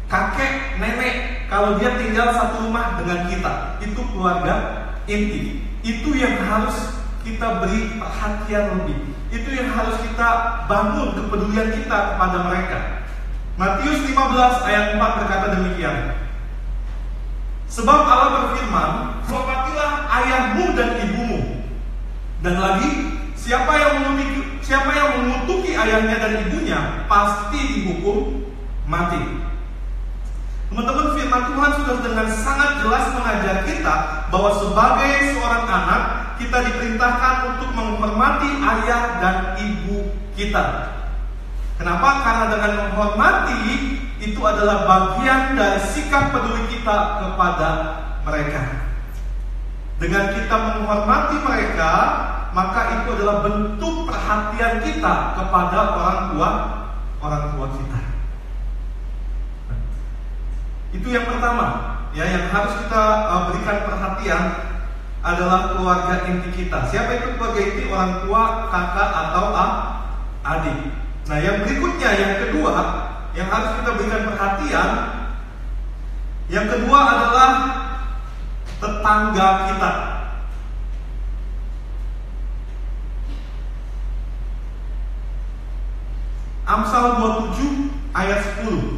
Kakek, 0.09 0.81
nenek, 0.81 1.45
kalau 1.53 1.77
dia 1.77 1.93
tinggal 2.01 2.33
satu 2.33 2.65
rumah 2.65 2.97
dengan 2.97 3.29
kita, 3.29 3.77
itu 3.85 4.01
keluarga 4.09 4.55
inti. 5.05 5.61
Itu 5.85 6.17
yang 6.17 6.41
harus 6.49 6.97
kita 7.29 7.61
beri 7.61 8.01
perhatian 8.01 8.65
lebih. 8.73 8.99
Itu 9.29 9.53
yang 9.53 9.69
harus 9.77 10.01
kita 10.01 10.29
bangun 10.65 11.13
kepedulian 11.13 11.77
kita 11.77 12.17
kepada 12.17 12.39
mereka. 12.49 12.79
Matius 13.61 14.01
15 14.09 14.65
ayat 14.65 14.97
4 14.97 15.19
berkata 15.21 15.47
demikian. 15.61 16.17
Sebab 17.69 18.01
Allah 18.01 18.29
berfirman, 18.33 18.93
hormatilah 19.29 20.09
ayahmu 20.09 20.73
dan 20.73 21.05
ibumu. 21.05 21.41
Dan 22.41 22.65
lagi, 22.65 22.91
siapa 23.37 23.77
yang 23.77 23.93
mengutuki, 24.09 24.41
siapa 24.65 24.89
yang 24.97 25.09
mengutuki 25.21 25.77
ayahnya 25.77 26.17
dan 26.17 26.33
ibunya 26.49 26.81
pasti 27.13 27.61
dihukum 27.77 28.49
mati. 28.89 29.21
Teman-teman 30.69 31.17
firman 31.17 31.43
Tuhan 31.49 31.71
sudah 31.81 31.97
dengan 32.05 32.29
sangat 32.29 32.71
jelas 32.85 33.05
mengajar 33.17 33.57
kita 33.65 33.95
bahwa 34.29 34.51
sebagai 34.53 35.13
seorang 35.33 35.65
anak 35.65 36.03
kita 36.37 36.59
diperintahkan 36.61 37.35
untuk 37.57 37.73
menghormati 37.73 38.53
ayah 38.61 39.17
dan 39.17 39.37
ibu 39.57 40.13
kita. 40.37 40.93
Kenapa? 41.81 42.09
Karena 42.21 42.45
dengan 42.53 42.73
menghormati 42.85 43.61
itu 44.21 44.41
adalah 44.45 44.85
bagian 44.85 45.57
dari 45.57 45.81
sikap 45.89 46.37
peduli 46.37 46.69
kita 46.69 46.97
kepada 47.25 47.69
mereka. 48.29 48.63
Dengan 49.99 50.25
kita 50.37 50.57
menghormati 50.59 51.37
mereka, 51.43 51.93
maka 52.53 52.81
itu 53.03 53.09
adalah 53.17 53.41
bentuk 53.41 54.05
perhatian 54.05 54.85
kita 54.85 55.15
kepada 55.33 55.79
orang 55.97 56.21
tua 56.35 56.51
orang 57.25 57.45
tua 57.57 57.67
kita. 57.73 58.18
Itu 60.89 61.09
yang 61.13 61.29
pertama, 61.29 61.67
ya 62.17 62.25
yang 62.25 62.49
harus 62.49 62.73
kita 62.85 63.03
uh, 63.29 63.41
berikan 63.53 63.79
perhatian 63.85 64.45
adalah 65.21 65.77
keluarga 65.77 66.25
inti 66.25 66.65
kita. 66.65 66.89
Siapa 66.89 67.11
itu 67.21 67.37
keluarga 67.37 67.61
inti? 67.61 67.83
Orang 67.93 68.13
tua, 68.25 68.43
kakak 68.73 69.11
atau 69.13 69.45
ah, 69.53 69.73
adik. 70.57 70.79
Nah, 71.29 71.39
yang 71.45 71.61
berikutnya 71.61 72.11
yang 72.17 72.35
kedua 72.49 72.73
yang 73.37 73.49
harus 73.53 73.71
kita 73.77 73.91
berikan 74.01 74.23
perhatian. 74.33 74.91
Yang 76.49 76.67
kedua 76.73 76.99
adalah 77.05 77.51
tetangga 78.81 79.49
kita. 79.69 79.93
Amsal 86.69 87.05
27 87.57 88.13
ayat 88.13 88.41
10 88.61 88.98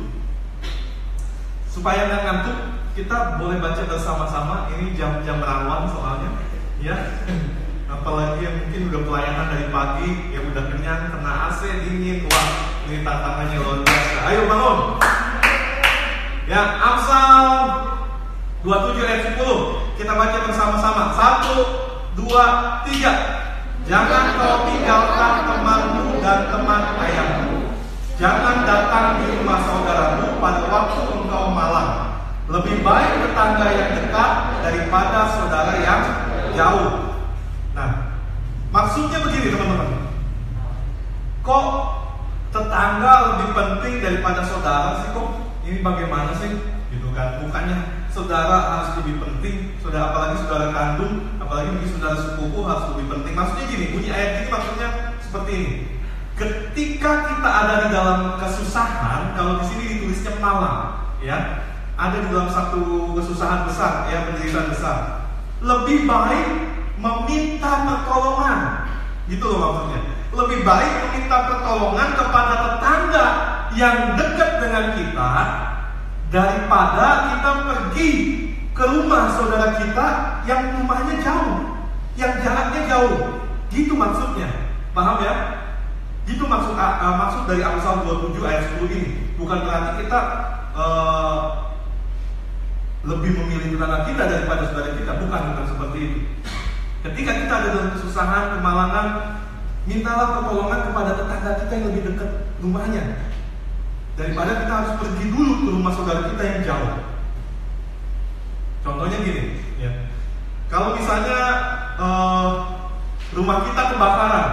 Supaya 1.70 2.10
nggak 2.10 2.22
ngantuk 2.26 2.58
Kita 2.90 3.38
boleh 3.38 3.62
baca 3.62 3.86
bersama-sama. 3.86 4.66
Ini 4.74 4.98
jam-jam 4.98 5.38
rawan 5.38 5.86
soalnya. 5.88 6.30
Ya. 6.82 6.98
Apalagi 7.94 8.42
yang 8.42 8.56
mungkin 8.66 8.90
udah 8.90 9.02
pelayanan 9.06 9.46
dari 9.54 9.66
pagi 9.70 10.10
yang 10.34 10.44
udah 10.50 10.64
kenyang 10.74 11.10
kena 11.14 11.32
AC 11.48 11.60
dingin. 11.86 12.26
Wah 12.26 12.48
ini 12.90 13.06
tantangannya 13.06 13.56
luar 13.62 13.78
biasa. 13.86 14.18
Ayo 14.26 14.40
bangun. 14.50 14.78
Ya 16.50 16.62
Amsal 16.82 17.46
27 18.66 19.06
ayat 19.06 19.22
10 19.38 19.98
kita 20.02 20.12
baca 20.18 20.38
bersama-sama. 20.50 21.02
Satu 21.14 21.56
dua 22.18 22.44
tiga. 22.90 23.14
Jangan 23.86 24.38
kau 24.38 24.56
tinggalkan 24.66 25.34
temanmu 25.46 26.18
dan 26.20 26.40
teman 26.52 26.82
ayahmu 27.00 27.59
jangan 28.20 28.68
datang 28.68 29.24
di 29.24 29.32
rumah 29.40 29.64
saudaramu 29.64 30.36
pada 30.36 30.62
waktu 30.68 31.00
engkau 31.08 31.44
malam 31.56 31.88
lebih 32.52 32.84
baik 32.84 33.12
tetangga 33.24 33.66
yang 33.72 33.90
dekat 33.96 34.32
daripada 34.60 35.18
saudara 35.40 35.72
yang 35.80 36.02
jauh 36.52 37.10
Nah, 37.70 38.18
maksudnya 38.74 39.22
begini 39.22 39.54
teman-teman. 39.54 40.10
Kok 41.40 41.66
tetangga 42.50 43.12
lebih 43.32 43.48
penting 43.54 43.94
daripada 44.02 44.42
saudara 44.44 45.00
sih 45.00 45.08
kok? 45.14 45.28
Ini 45.64 45.78
bagaimana 45.80 46.34
sih? 46.36 46.50
Gitu 46.90 47.08
kan? 47.14 47.40
Bukannya 47.46 47.78
saudara 48.10 48.58
harus 48.58 48.90
lebih 49.00 49.22
penting, 49.22 49.78
saudara 49.78 50.10
apalagi 50.10 50.42
saudara 50.42 50.74
kandung, 50.74 51.30
apalagi 51.38 51.72
mungkin 51.78 51.90
saudara 51.94 52.16
sepupu 52.18 52.60
harus 52.66 52.84
lebih 52.92 53.06
penting. 53.16 53.32
Maksudnya 53.38 53.64
gini, 53.70 53.84
bunyi 53.94 54.10
ayat 54.10 54.30
ini 54.42 54.48
maksudnya 54.50 54.88
seperti 55.22 55.52
ini. 55.54 55.72
Ketika 56.40 57.28
kita 57.28 57.50
ada 57.52 57.74
di 57.84 57.88
dalam 57.92 58.40
kesusahan, 58.40 59.36
kalau 59.36 59.60
di 59.60 59.64
sini 59.68 59.84
ditulisnya 59.92 60.40
malam, 60.40 60.96
ya, 61.20 61.68
ada 62.00 62.16
di 62.16 62.32
dalam 62.32 62.48
satu 62.48 63.12
kesusahan 63.12 63.68
besar, 63.68 64.08
ya, 64.08 64.24
penderitaan 64.24 64.72
besar. 64.72 64.98
Lebih 65.60 66.08
baik 66.08 66.48
meminta 66.96 67.84
pertolongan. 67.84 68.88
Gitu 69.28 69.44
loh 69.44 69.84
maksudnya. 69.84 70.16
Lebih 70.32 70.64
baik 70.64 70.92
meminta 71.04 71.36
pertolongan 71.44 72.08
kepada 72.16 72.54
tetangga 72.56 73.26
yang 73.76 73.96
dekat 74.16 74.50
dengan 74.64 74.84
kita 74.96 75.32
daripada 76.32 77.36
kita 77.36 77.50
pergi 77.68 78.10
ke 78.72 78.84
rumah 78.88 79.28
saudara 79.36 79.76
kita 79.76 80.06
yang 80.48 80.72
rumahnya 80.72 81.20
jauh, 81.20 81.84
yang 82.16 82.32
jaraknya 82.40 82.80
jauh. 82.88 83.44
Gitu 83.68 83.92
maksudnya. 83.92 84.48
Paham 84.96 85.20
ya? 85.20 85.59
Gitu 86.28 86.44
maksud 86.44 86.76
uh, 86.76 87.14
maksud 87.16 87.42
dari 87.48 87.62
Amsal 87.64 88.04
27 88.04 88.40
ayat 88.44 88.62
10 88.76 88.96
ini. 88.96 89.10
Bukan 89.40 89.58
berarti 89.64 90.04
kita 90.04 90.20
uh, 90.76 91.40
lebih 93.00 93.32
memilih 93.40 93.72
tetangga 93.72 94.04
kita 94.04 94.22
daripada 94.28 94.62
saudara 94.68 94.92
kita, 94.92 95.12
bukan 95.16 95.40
bukan 95.54 95.64
seperti 95.64 95.98
itu. 96.04 96.18
Ketika 97.00 97.32
kita 97.32 97.52
ada 97.56 97.68
dalam 97.72 97.90
kesusahan, 97.96 98.44
kemalangan, 98.60 99.06
mintalah 99.88 100.28
pertolongan 100.36 100.80
kepada 100.92 101.10
tetangga 101.16 101.50
kita 101.64 101.72
yang 101.72 101.86
lebih 101.88 102.02
dekat 102.12 102.30
rumahnya. 102.60 103.04
daripada 104.20 104.52
kita 104.60 104.72
harus 104.84 104.92
pergi 105.00 105.32
dulu 105.32 105.52
ke 105.64 105.68
rumah 105.72 105.92
saudara 105.96 106.28
kita 106.28 106.42
yang 106.44 106.60
jauh. 106.60 106.92
Contohnya 108.84 109.16
gini, 109.24 109.64
ya. 109.80 110.12
Kalau 110.68 110.92
misalnya 110.92 111.40
uh, 111.96 112.48
rumah 113.32 113.64
kita 113.64 113.96
kebakaran, 113.96 114.48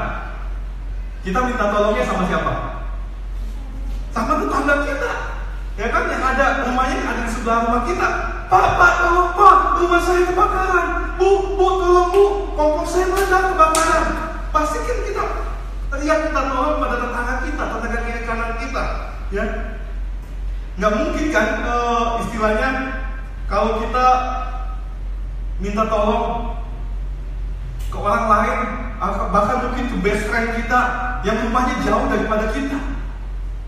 kita 1.28 1.44
minta 1.44 1.68
tolongnya 1.68 2.08
sama 2.08 2.24
siapa? 2.24 2.54
Sama 4.16 4.40
tetangga 4.40 4.76
kita. 4.88 5.12
Ya 5.76 5.88
kan 5.92 6.08
yang 6.08 6.24
ada 6.24 6.64
rumahnya 6.64 7.04
ada 7.04 7.22
di 7.28 7.32
sebelah 7.36 7.68
rumah 7.68 7.84
kita. 7.84 8.08
Pak, 8.48 8.94
tolong 9.04 9.36
Pak, 9.36 9.58
rumah 9.84 10.00
saya 10.08 10.24
kebakaran. 10.24 10.88
Bu, 11.20 11.60
Bu, 11.60 11.68
tolong 11.84 12.10
Bu, 12.16 12.24
kompor 12.56 12.88
saya 12.88 13.12
meledak 13.12 13.44
kebakaran. 13.52 14.06
Pasti 14.56 14.80
kan 14.88 14.98
kita 15.04 15.24
teriak 15.92 16.20
kita 16.32 16.42
tolong 16.48 16.80
pada 16.80 16.96
tetangga 16.96 17.36
kita, 17.44 17.64
tetangga 17.76 18.00
kiri 18.08 18.22
kanan 18.24 18.52
kita. 18.64 18.84
Ya, 19.28 19.44
nggak 20.80 20.94
mungkin 20.96 21.26
kan 21.36 21.48
uh, 21.68 22.24
istilahnya 22.24 22.70
kalau 23.52 23.84
kita 23.84 24.08
minta 25.60 25.84
tolong 25.92 26.56
ke 27.92 27.98
orang 28.00 28.26
lain, 28.32 28.87
bahkan 29.06 29.58
mungkin 29.70 29.86
ke 29.94 29.96
best 30.02 30.26
friend 30.26 30.58
kita 30.58 30.80
yang 31.22 31.38
rumahnya 31.46 31.76
jauh 31.86 32.06
daripada 32.10 32.50
kita. 32.50 32.80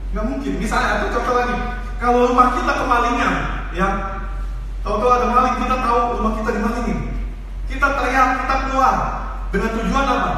Nggak 0.10 0.26
mungkin. 0.26 0.54
Misalnya, 0.58 0.90
atau 1.00 1.10
contoh 1.14 1.36
lagi, 1.38 1.56
kalau 2.02 2.34
rumah 2.34 2.58
kita 2.58 2.74
kemalingan, 2.82 3.34
ya, 3.78 3.88
tahu-tahu 4.82 5.12
ada 5.14 5.28
maling, 5.30 5.56
kita 5.62 5.76
tahu 5.86 6.00
rumah 6.18 6.34
kita 6.42 6.50
dimalingin. 6.58 7.00
Kita 7.70 7.88
teriak, 7.94 8.30
kita 8.42 8.56
keluar 8.66 8.96
dengan 9.54 9.70
tujuan 9.78 10.06
apa? 10.10 10.32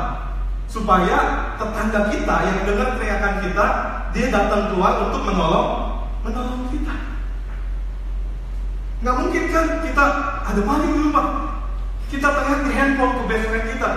Supaya 0.68 1.18
tetangga 1.56 2.02
kita 2.12 2.36
yang 2.44 2.58
dengar 2.68 2.88
teriakan 3.00 3.34
kita, 3.44 3.66
dia 4.12 4.28
datang 4.28 4.76
keluar 4.76 5.08
untuk 5.08 5.24
menolong, 5.24 5.70
menolong 6.28 6.68
kita. 6.68 6.96
Nggak 9.02 9.16
mungkin 9.18 9.44
kan 9.56 9.66
kita 9.88 10.06
ada 10.52 10.62
maling 10.68 10.92
di 10.92 11.02
rumah, 11.08 11.28
kita 12.12 12.28
teriak 12.28 12.62
di 12.68 12.72
handphone 12.76 13.14
ke 13.16 13.22
best 13.32 13.46
friend 13.48 13.66
kita, 13.72 13.90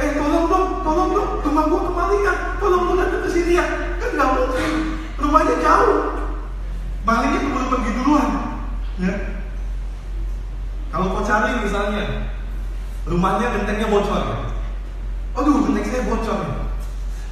eh 0.00 0.10
tolong 0.16 0.46
dong, 0.48 0.66
tolong 0.80 1.10
dong, 1.12 1.30
rumah 1.44 1.64
gua 1.68 1.80
kemalingan, 1.92 2.36
tolong 2.56 2.82
dong 2.88 2.96
datang 2.96 3.22
ke 3.24 3.28
sini 3.28 3.52
ya. 3.60 3.66
Kan 4.00 4.10
nggak 4.16 4.30
mungkin, 4.32 4.70
rumahnya 5.20 5.54
jauh. 5.60 6.00
Malingnya 7.02 7.40
keburu 7.42 7.66
pergi 7.66 7.90
duluan. 7.98 8.28
Ya. 9.02 9.14
Kalau 10.94 11.18
kau 11.18 11.24
cari 11.26 11.66
misalnya, 11.66 12.30
rumahnya 13.10 13.58
gentengnya 13.58 13.90
bocor. 13.90 14.22
Ya. 14.22 14.36
Aduh, 15.34 15.66
genteng 15.66 15.86
saya 15.90 16.06
bocor. 16.06 16.38
Ya. 16.38 16.54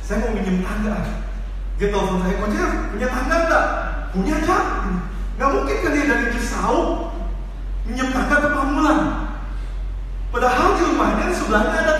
Saya 0.03 0.27
mau 0.27 0.35
minjem 0.35 0.67
tangga. 0.67 0.97
Dia 1.79 1.89
telepon 1.95 2.19
saya, 2.19 2.35
kau 2.35 2.51
punya 2.51 3.09
tangga 3.09 3.37
enggak? 3.47 3.67
Punya 4.11 4.35
aja. 4.43 4.59
Gak 5.39 5.51
mungkin 5.55 5.77
kan 5.81 5.93
dia 5.95 6.05
dari 6.05 6.27
Cisau 6.35 6.77
minjem 7.87 8.11
tangga 8.11 8.37
ke 8.43 8.49
Pamulan. 8.53 8.99
Padahal 10.35 10.77
di 10.77 10.83
rumahnya 10.91 11.31
sebelahnya 11.31 11.79
ada. 11.79 11.95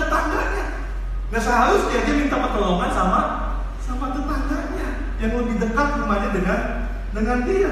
Nah 1.31 1.39
seharusnya 1.39 2.03
dia 2.03 2.15
minta 2.19 2.35
pertolongan 2.35 2.91
sama 2.91 3.21
sama 3.79 4.11
tetangganya 4.11 5.15
yang 5.23 5.31
lebih 5.39 5.55
dekat 5.63 5.87
rumahnya 6.03 6.29
dengan 6.35 6.59
dengan 7.15 7.37
dia. 7.47 7.71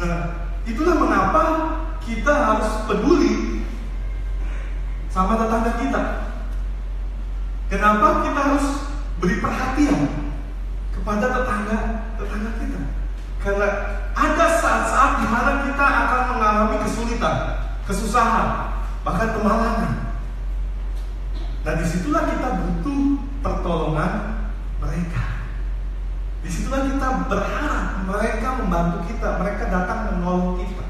Nah, 0.00 0.16
itulah 0.64 0.96
mengapa 0.96 1.44
kita 2.00 2.32
harus 2.32 2.70
peduli 2.88 3.60
sama 5.12 5.36
tetangga 5.36 5.72
kita. 5.76 6.02
Kenapa 7.68 8.24
kita 8.24 8.40
harus 8.40 8.66
beri 9.20 9.36
perhatian 9.40 10.08
kepada 10.96 11.26
tetangga 11.28 11.78
tetangga 12.16 12.50
kita? 12.56 12.80
Karena 13.40 13.68
ada 14.16 14.46
saat-saat 14.60 15.12
di 15.24 15.26
mana 15.28 15.64
kita 15.68 15.84
akan 15.84 16.22
mengalami 16.36 16.76
kesulitan, 16.84 17.36
kesusahan, 17.84 18.69
bahkan 19.06 19.28
kemalangan. 19.36 19.92
Dan 21.60 21.74
di 21.76 21.86
situlah 21.86 22.24
kita 22.24 22.48
butuh 22.56 23.02
pertolongan 23.44 24.12
mereka. 24.80 25.24
Di 26.40 26.48
situlah 26.48 26.88
kita 26.88 27.28
berharap 27.28 28.08
mereka 28.08 28.48
membantu 28.64 28.98
kita, 29.12 29.36
mereka 29.36 29.68
datang 29.68 30.16
menolong 30.16 30.56
kita. 30.64 30.86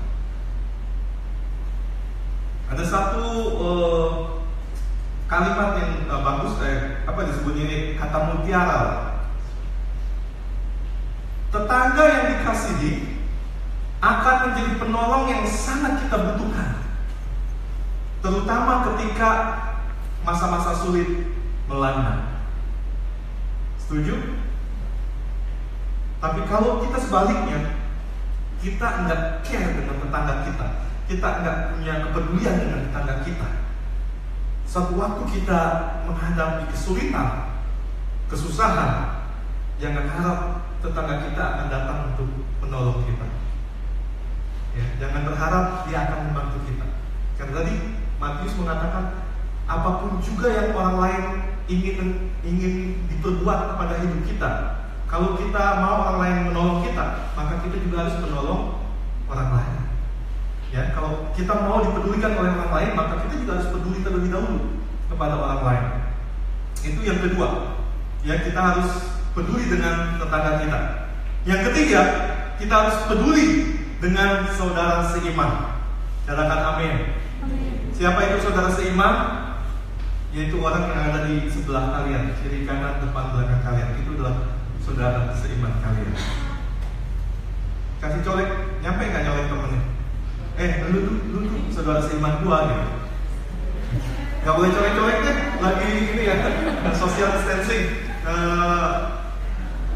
Ada 2.70 2.84
satu 2.86 3.26
uh, 3.58 4.08
kalimat 5.26 5.74
yang 5.82 6.06
uh, 6.06 6.22
bagus, 6.22 6.54
eh, 6.62 7.02
apa 7.02 7.26
disebutnya 7.26 7.66
ini 7.66 7.78
kata 7.98 8.18
mutiara. 8.30 8.82
Tetangga 11.50 12.04
yang 12.06 12.24
dikasihi 12.30 13.18
akan 13.98 14.36
menjadi 14.46 14.72
penolong 14.78 15.24
yang 15.34 15.42
sangat 15.50 16.06
kita 16.06 16.14
butuhkan, 16.14 16.89
terutama 18.20 18.84
ketika 18.92 19.30
masa-masa 20.24 20.76
sulit 20.76 21.08
melanda. 21.64 22.44
Setuju? 23.80 24.14
Tapi 26.20 26.40
kalau 26.44 26.84
kita 26.84 27.00
sebaliknya, 27.00 27.80
kita 28.60 28.86
nggak 29.08 29.40
care 29.40 29.72
dengan 29.72 29.96
tetangga 30.04 30.34
kita, 30.44 30.66
kita 31.08 31.28
nggak 31.40 31.58
punya 31.72 31.94
kepedulian 32.04 32.56
dengan 32.60 32.80
tetangga 32.86 33.14
kita. 33.24 33.48
Suatu 34.68 34.94
waktu 35.00 35.22
kita 35.32 35.60
menghadapi 36.04 36.68
kesulitan, 36.70 37.56
kesusahan, 38.28 39.24
jangan 39.80 40.06
harap 40.06 40.40
tetangga 40.84 41.24
kita 41.24 41.42
akan 41.42 41.66
datang 41.72 41.98
untuk 42.12 42.28
menolong 42.60 43.00
kita. 43.08 43.26
Ya, 44.76 44.86
jangan 45.02 45.26
berharap 45.26 45.88
dia 45.88 45.98
akan 46.06 46.30
membantu 46.30 46.58
kita. 46.68 46.86
Karena 47.40 47.52
tadi 47.64 47.74
Matius 48.20 48.54
mengatakan 48.60 49.24
apa 49.64 49.90
pun 50.04 50.20
juga 50.20 50.52
yang 50.52 50.76
orang 50.76 50.96
lain 51.00 51.24
ingin 51.72 52.28
ingin 52.44 52.74
diperbuat 53.08 53.74
kepada 53.74 53.94
hidup 54.04 54.20
kita, 54.28 54.50
kalau 55.08 55.34
kita 55.40 55.62
mau 55.80 56.06
orang 56.06 56.18
lain 56.22 56.36
menolong 56.52 56.80
kita, 56.86 57.32
maka 57.34 57.64
kita 57.66 57.80
juga 57.82 58.06
harus 58.06 58.16
menolong 58.22 58.62
orang 59.26 59.50
lain. 59.56 59.74
Ya, 60.70 60.94
kalau 60.94 61.34
kita 61.34 61.50
mau 61.66 61.82
dipedulikan 61.82 62.38
oleh 62.38 62.54
orang 62.54 62.70
lain, 62.70 62.90
maka 62.94 63.26
kita 63.26 63.42
juga 63.42 63.52
harus 63.58 63.68
peduli 63.74 63.98
terlebih 64.06 64.30
dahulu 64.30 64.58
kepada 65.10 65.34
orang 65.34 65.62
lain. 65.66 65.84
Itu 66.86 67.00
yang 67.02 67.18
kedua. 67.18 67.48
Ya, 68.22 68.38
kita 68.38 68.60
harus 68.60 69.18
peduli 69.34 69.66
dengan 69.66 70.20
tetangga 70.22 70.62
kita. 70.62 70.80
Yang 71.42 71.60
ketiga, 71.72 72.02
kita 72.62 72.70
harus 72.70 72.96
peduli 73.10 73.46
dengan 73.98 74.46
saudara 74.54 75.10
seiman. 75.10 75.80
Katakan 76.22 76.60
amin. 76.76 77.18
Siapa 77.96 78.20
itu 78.32 78.36
saudara 78.44 78.70
seiman? 78.72 79.14
Yaitu 80.30 80.62
orang 80.62 80.88
yang 80.94 81.10
ada 81.10 81.20
di 81.26 81.50
sebelah 81.50 81.90
kalian, 81.90 82.32
kiri 82.38 82.62
kanan, 82.62 83.02
depan 83.02 83.34
belakang 83.34 83.62
kalian. 83.66 83.98
Itu 83.98 84.16
adalah 84.16 84.56
saudara 84.80 85.34
seiman 85.34 85.74
kalian. 85.82 86.14
Kasih 88.00 88.22
colek, 88.24 88.48
nyampe 88.80 89.02
nggak 89.04 89.24
nyolek 89.28 89.46
temennya? 89.52 89.80
Eh, 90.56 90.70
lu 90.88 90.98
tuh, 91.04 91.16
lu 91.28 91.38
tuh 91.44 91.60
saudara 91.72 92.00
seiman 92.00 92.40
gua 92.40 92.58
gitu. 92.68 92.86
Gak 94.40 94.56
boleh 94.56 94.72
colek-colek 94.72 95.18
deh, 95.20 95.36
lagi 95.60 95.90
ini 96.16 96.22
ya, 96.24 96.36
social 97.00 97.28
distancing. 97.36 98.08
Uh, 98.24 99.20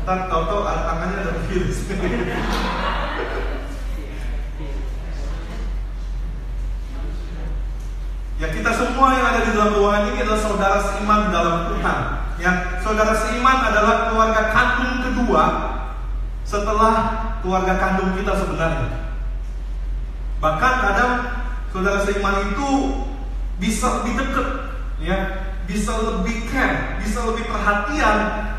ntar 0.04 0.28
tau-tau 0.28 0.68
tangannya 0.68 1.24
ada 1.24 1.32
virus. 1.48 1.88
ya 8.44 8.52
kita 8.52 8.70
semua 8.76 9.16
yang 9.16 9.24
ada 9.32 9.40
di 9.40 9.50
dalam 9.56 9.72
ruangan 9.72 10.04
ini 10.12 10.20
adalah 10.20 10.40
saudara 10.44 10.78
seiman 10.84 11.32
dalam 11.32 11.56
Tuhan. 11.72 11.98
Ya, 12.36 12.52
saudara 12.84 13.16
seiman 13.16 13.58
adalah 13.72 14.12
keluarga 14.12 14.52
kandung 14.52 15.00
kedua 15.00 15.44
setelah 16.44 16.94
keluarga 17.40 17.80
kandung 17.80 18.12
kita 18.20 18.36
sebenarnya. 18.36 19.16
Bahkan 20.44 20.74
kadang 20.76 21.12
saudara 21.72 22.04
seiman 22.04 22.52
itu 22.52 22.68
bisa 23.56 24.04
lebih 24.04 24.12
dekat, 24.20 24.48
ya, 25.00 25.16
bisa 25.64 25.96
lebih 25.96 26.44
care, 26.52 27.00
bisa 27.00 27.24
lebih 27.24 27.48
perhatian 27.48 28.16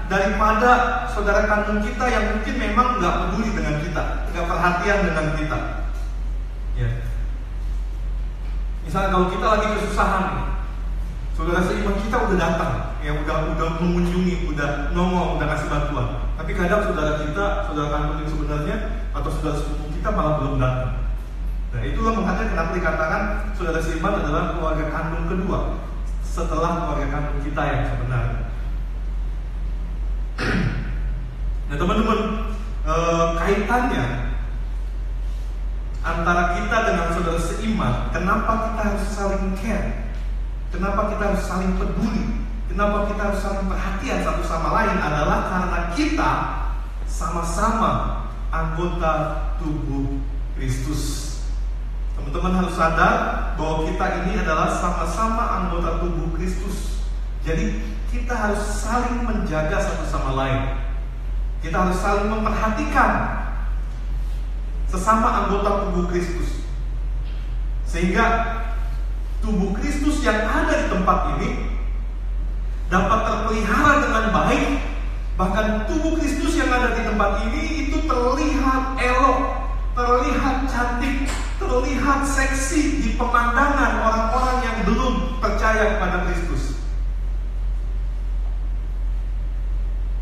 daripada 0.10 1.06
saudara 1.13 1.45
kandung 1.45 1.86
kita 1.86 2.10
yang 2.10 2.34
mungkin 2.34 2.56
memang 2.58 2.98
nggak 2.98 3.15
peduli 3.21 3.54
dengan 3.54 3.76
kita, 3.86 4.04
nggak 4.34 4.45
perhatian 4.50 5.00
dengan 5.13 5.26
kita. 5.38 5.60
Ya. 6.74 6.89
Misalnya 8.95 9.12
kalau 9.12 9.27
kita 9.27 9.43
lagi 9.43 9.67
kesusahan, 9.75 10.25
Saudara 11.36 11.60
seiman 11.67 11.99
kita 11.99 12.15
udah 12.15 12.38
datang, 12.39 12.95
ya 13.03 13.12
udah 13.12 13.51
udah 13.51 13.67
mengunjungi, 13.84 14.55
udah 14.55 14.95
nongol, 14.95 15.36
udah 15.36 15.51
kasih 15.51 15.67
bantuan. 15.67 16.08
Tapi 16.39 16.55
kadang 16.55 16.79
saudara 16.88 17.19
kita, 17.19 17.67
saudara 17.67 17.91
kandung 17.91 18.23
yang 18.23 18.31
sebenarnya 18.31 18.75
atau 19.12 19.27
saudara 19.36 19.60
sepupu 19.60 19.99
kita 19.99 20.15
malah 20.15 20.39
belum 20.39 20.63
datang. 20.63 21.12
Nah 21.75 21.81
itulah 21.84 22.13
mengatakan 22.15 22.55
kenapa 22.55 22.71
dikatakan 22.71 23.21
saudara 23.60 23.79
seiman 23.84 24.15
adalah 24.15 24.55
keluarga 24.55 24.86
kandung 24.88 25.27
kedua 25.27 25.60
setelah 26.23 26.71
keluarga 26.88 27.08
kandung 27.12 27.39
kita 27.43 27.62
yang 27.67 27.84
sebenarnya. 27.91 28.41
Nah 31.67 31.75
teman-teman, 31.75 32.19
eh, 32.88 33.25
kaitannya 33.43 34.24
antara 36.05 36.53
kita 36.61 36.77
dengan 36.85 37.07
saudara 37.17 37.41
seiman, 37.41 37.93
kenapa 38.13 38.69
kita 38.69 38.81
harus 38.93 39.05
saling 39.09 39.57
care? 39.57 40.13
Kenapa 40.69 41.09
kita 41.09 41.33
harus 41.33 41.43
saling 41.43 41.73
peduli? 41.81 42.45
Kenapa 42.69 43.09
kita 43.09 43.21
harus 43.31 43.41
saling 43.41 43.65
perhatian 43.65 44.21
satu 44.21 44.43
sama 44.45 44.69
lain 44.77 44.97
adalah 45.01 45.39
karena 45.49 45.79
kita 45.97 46.31
sama-sama 47.09 47.91
anggota 48.53 49.13
tubuh 49.57 50.21
Kristus. 50.53 51.33
Teman-teman 52.13 52.63
harus 52.63 52.75
sadar 52.75 53.55
bahwa 53.55 53.87
kita 53.87 54.05
ini 54.23 54.39
adalah 54.39 54.69
sama-sama 54.71 55.43
anggota 55.63 56.03
tubuh 56.03 56.35
Kristus. 56.35 57.07
Jadi 57.47 57.81
kita 58.11 58.35
harus 58.35 58.61
saling 58.61 59.23
menjaga 59.23 59.79
satu 59.79 60.05
sama 60.05 60.35
lain. 60.35 60.61
Kita 61.63 61.87
harus 61.87 61.97
saling 61.97 62.27
memperhatikan 62.27 63.44
sesama 64.89 65.45
anggota 65.45 65.89
tubuh 65.89 66.06
Kristus. 66.10 66.65
Sehingga 67.86 68.26
tubuh 69.39 69.78
Kristus 69.78 70.26
yang 70.26 70.45
ada 70.45 70.74
di 70.74 70.88
tempat 70.89 71.38
ini 71.38 71.50
dapat 72.89 73.19
terpelihara 73.30 73.93
dengan 74.02 74.26
baik. 74.34 74.65
Bahkan 75.36 75.91
tubuh 75.91 76.15
Kristus 76.15 76.56
yang 76.56 76.71
ada 76.71 76.95
di 76.95 77.04
tempat 77.04 77.43
ini 77.48 77.88
itu 77.88 77.98
terlihat 78.08 78.95
elok, 78.95 79.39
terlihat 79.91 80.56
cantik, 80.71 81.28
terlihat 81.60 82.24
seksi 82.24 83.04
di 83.04 83.10
pemandangan 83.19 84.00
orang-orang 84.00 84.58
yang 84.63 84.78
belum 84.88 85.13
percaya 85.43 86.00
kepada 86.00 86.24
Kristus. 86.32 86.80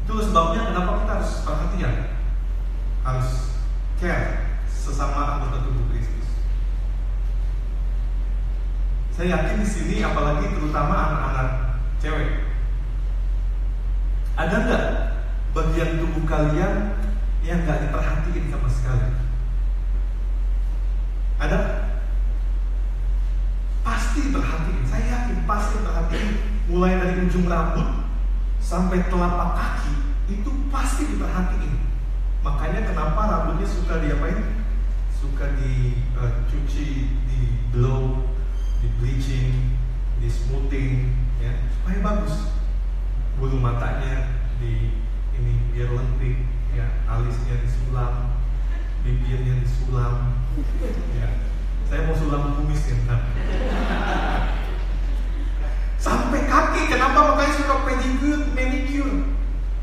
Itu 0.03 0.17
sebabnya 0.17 0.73
kenapa 0.73 1.05
kita 1.05 1.11
harus 1.21 1.33
perhatian, 1.45 1.93
harus 3.05 3.29
care 4.01 4.52
sesama 4.83 5.39
anggota 5.39 5.63
tubuh 5.63 5.87
Kristus. 5.87 6.27
Saya 9.15 9.39
yakin 9.39 9.63
di 9.63 9.67
sini 9.67 9.95
apalagi 10.03 10.51
terutama 10.51 10.91
anak-anak 11.07 11.49
cewek. 12.03 12.51
Ada 14.35 14.55
nggak 14.67 14.85
bagian 15.55 16.03
tubuh 16.03 16.23
kalian 16.27 16.99
yang 17.47 17.63
nggak 17.63 17.87
diperhatiin 17.87 18.51
sama 18.51 18.67
sekali? 18.67 19.07
Ada? 21.39 21.59
Pasti 23.87 24.35
perhatiin. 24.35 24.83
Saya 24.83 25.05
yakin 25.15 25.47
pasti 25.47 25.79
perhatiin. 25.79 26.31
Mulai 26.67 26.99
dari 26.99 27.23
ujung 27.23 27.47
rambut 27.47 27.87
sampai 28.59 29.07
telapak 29.07 29.49
kaki 29.55 29.95
itu 30.27 30.51
pasti 30.67 31.07
diperhatiin. 31.07 31.79
Makanya 32.43 32.91
kenapa 32.91 33.21
rambutnya 33.31 33.67
suka 33.67 34.03
diapain? 34.03 34.62
Suka 35.23 35.55
dicuci, 35.55 37.07
uh, 37.07 37.23
di 37.31 37.39
blow, 37.71 38.27
di 38.83 38.91
bleaching, 38.99 39.79
di 40.19 40.27
smoothing, 40.27 41.15
ya 41.39 41.63
supaya 41.79 42.03
bagus. 42.03 42.51
Bulu 43.39 43.55
matanya 43.63 44.43
di 44.59 44.99
ini 45.39 45.53
biar 45.71 45.95
lentik, 45.95 46.43
ya 46.75 47.07
alisnya 47.07 47.55
disulam, 47.63 48.35
bibirnya 49.07 49.63
disulam, 49.63 50.43
ya. 51.15 51.39
Saya 51.87 52.03
mau 52.03 52.19
sulam 52.19 52.59
kumis 52.59 52.83
ya 52.83 52.95
ntar. 53.07 53.21
Sampai 56.03 56.51
kaki, 56.51 56.91
kenapa 56.91 57.31
makanya 57.31 57.63
suka 57.63 57.75
pedicure, 57.87 58.51
manicure? 58.51 59.31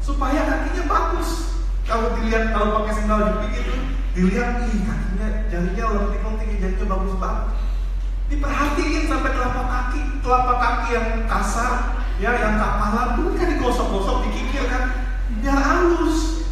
Supaya 0.04 0.44
kakinya 0.44 0.84
bagus. 0.84 1.64
Kalau 1.88 2.12
dilihat 2.20 2.52
kalau 2.52 2.84
pakai 2.84 2.92
sandal 2.92 3.40
jepit 3.40 3.64
itu, 3.66 3.89
dilihat 4.10 4.66
ih 4.66 4.82
kakinya 4.82 5.28
jarinya 5.46 5.84
lentik-lentik 5.94 6.58
jarinya 6.58 6.86
bagus 6.98 7.14
banget. 7.22 7.44
Diperhatiin 8.30 9.02
sampai 9.10 9.30
telapak 9.34 9.66
kaki 9.66 10.00
telapak 10.22 10.56
kaki 10.58 10.88
yang 10.94 11.08
kasar 11.26 11.72
ya 12.22 12.30
yang 12.36 12.54
kapalan 12.58 13.08
tuh 13.18 13.34
kan 13.38 13.46
digosok-gosok 13.54 14.16
dikikir 14.26 14.66
kan. 14.66 14.84
Biar 15.38 15.58
halus. 15.58 16.46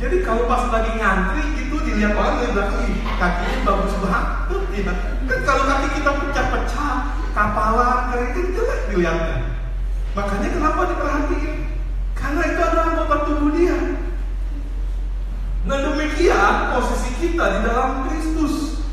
Jadi 0.00 0.26
kalau 0.26 0.48
pas 0.50 0.68
lagi 0.72 0.90
ngantri 0.98 1.44
gitu 1.60 1.76
dilihat 1.86 2.18
orang 2.18 2.40
dari 2.40 2.52
belakang 2.56 2.82
ih 2.88 2.96
kakinya 3.20 3.58
bagus 3.62 3.94
banget. 4.00 4.26
Ya. 4.74 4.90
kan 4.90 5.38
kalau 5.46 5.64
kaki 5.70 5.88
kita 6.02 6.10
pecah-pecah 6.18 6.94
kapalan 7.30 7.98
kering 8.10 8.30
itu 8.34 8.40
jelek 8.58 8.80
dilihatnya. 8.90 9.38
Makanya 10.18 10.48
kenapa 10.50 10.80
diperhatiin? 10.90 11.54
Karena 12.14 12.42
itu 12.46 12.60
adalah 12.62 12.84
anggota 12.90 13.16
tubuh 13.28 13.50
dia 13.54 13.76
Nah 15.64 15.80
demikian 15.80 16.76
posisi 16.76 17.10
kita 17.16 17.44
di 17.56 17.58
dalam 17.64 18.04
Kristus. 18.04 18.84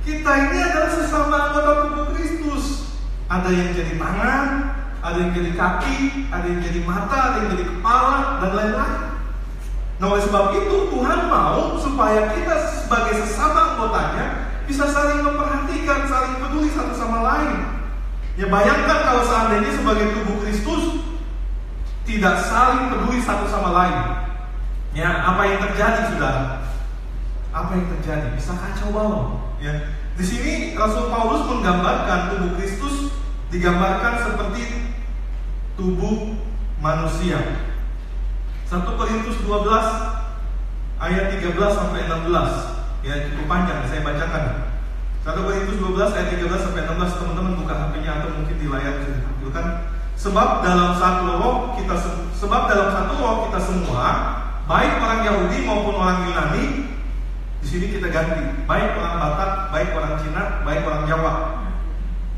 Kita 0.00 0.30
ini 0.48 0.58
adalah 0.64 0.88
sesama 0.88 1.36
anggota 1.52 1.72
tubuh 1.84 2.06
Kristus. 2.16 2.88
Ada 3.28 3.52
yang 3.52 3.76
jadi 3.76 4.00
tangan, 4.00 4.44
ada 5.04 5.18
yang 5.20 5.32
jadi 5.36 5.52
kaki, 5.52 6.32
ada 6.32 6.46
yang 6.48 6.60
jadi 6.64 6.80
mata, 6.88 7.18
ada 7.20 7.36
yang 7.44 7.48
jadi 7.52 7.64
kepala, 7.68 8.40
dan 8.40 8.50
lain-lain. 8.56 9.02
Nah 10.00 10.06
oleh 10.08 10.22
sebab 10.24 10.44
itu 10.56 10.76
Tuhan 10.88 11.20
mau 11.28 11.76
supaya 11.76 12.32
kita 12.32 12.54
sebagai 12.64 13.20
sesama 13.20 13.76
anggotanya 13.76 14.56
bisa 14.64 14.88
saling 14.88 15.20
memperhatikan, 15.20 16.08
saling 16.08 16.40
peduli 16.40 16.72
satu 16.72 16.96
sama 16.96 17.20
lain. 17.28 17.76
Ya 18.40 18.48
bayangkan 18.48 19.04
kalau 19.04 19.20
seandainya 19.24 19.72
sebagai 19.72 20.16
tubuh 20.16 20.40
Kristus 20.44 21.04
tidak 22.08 22.40
saling 22.40 22.88
peduli 22.88 23.20
satu 23.20 23.44
sama 23.52 23.68
lain. 23.72 24.25
Ya, 24.96 25.12
apa 25.28 25.44
yang 25.44 25.60
terjadi 25.60 26.16
sudah? 26.16 26.64
Apa 27.52 27.70
yang 27.76 27.84
terjadi? 27.92 28.32
Bisa 28.32 28.56
kacau 28.56 28.96
balau. 28.96 29.52
Ya. 29.60 29.92
Di 30.16 30.24
sini 30.24 30.72
Rasul 30.72 31.12
Paulus 31.12 31.44
menggambarkan 31.52 32.32
tubuh 32.32 32.56
Kristus 32.56 33.12
digambarkan 33.52 34.24
seperti 34.24 34.96
tubuh 35.76 36.40
manusia. 36.80 37.36
1 38.72 38.72
Korintus 38.96 39.36
12 39.44 39.68
ayat 40.96 41.24
13 41.44 41.52
sampai 41.52 42.08
16. 42.08 43.04
Ya, 43.04 43.28
cukup 43.28 43.44
panjang 43.52 43.84
saya 43.84 44.00
bacakan. 44.00 44.44
1 45.28 45.44
Korintus 45.44 45.76
12 45.76 46.16
ayat 46.16 46.28
13 46.40 46.56
sampai 46.56 46.88
16 46.88 47.20
teman-teman 47.20 47.60
buka 47.60 47.74
HP-nya 47.84 48.24
atau 48.24 48.32
mungkin 48.32 48.56
di 48.56 48.64
layar 48.64 49.04
bisa 49.04 49.12
ditampilkan. 49.12 49.66
Sebab 50.16 50.64
dalam 50.64 50.96
satu 50.96 51.36
roh 51.36 51.76
kita 51.76 52.00
sebab 52.32 52.72
dalam 52.72 52.88
satu 52.88 53.12
roh 53.20 53.36
kita 53.44 53.60
semua 53.60 54.08
baik 54.66 54.92
orang 54.98 55.20
Yahudi 55.22 55.58
maupun 55.62 55.94
orang 55.94 56.26
Yunani 56.26 56.64
di 57.62 57.66
sini 57.66 57.86
kita 57.94 58.10
ganti. 58.10 58.66
Baik 58.66 58.98
orang 58.98 59.14
Batak 59.22 59.50
baik 59.70 59.90
orang 59.94 60.14
Cina 60.22 60.42
baik 60.66 60.82
orang 60.82 61.02
Jawa 61.06 61.32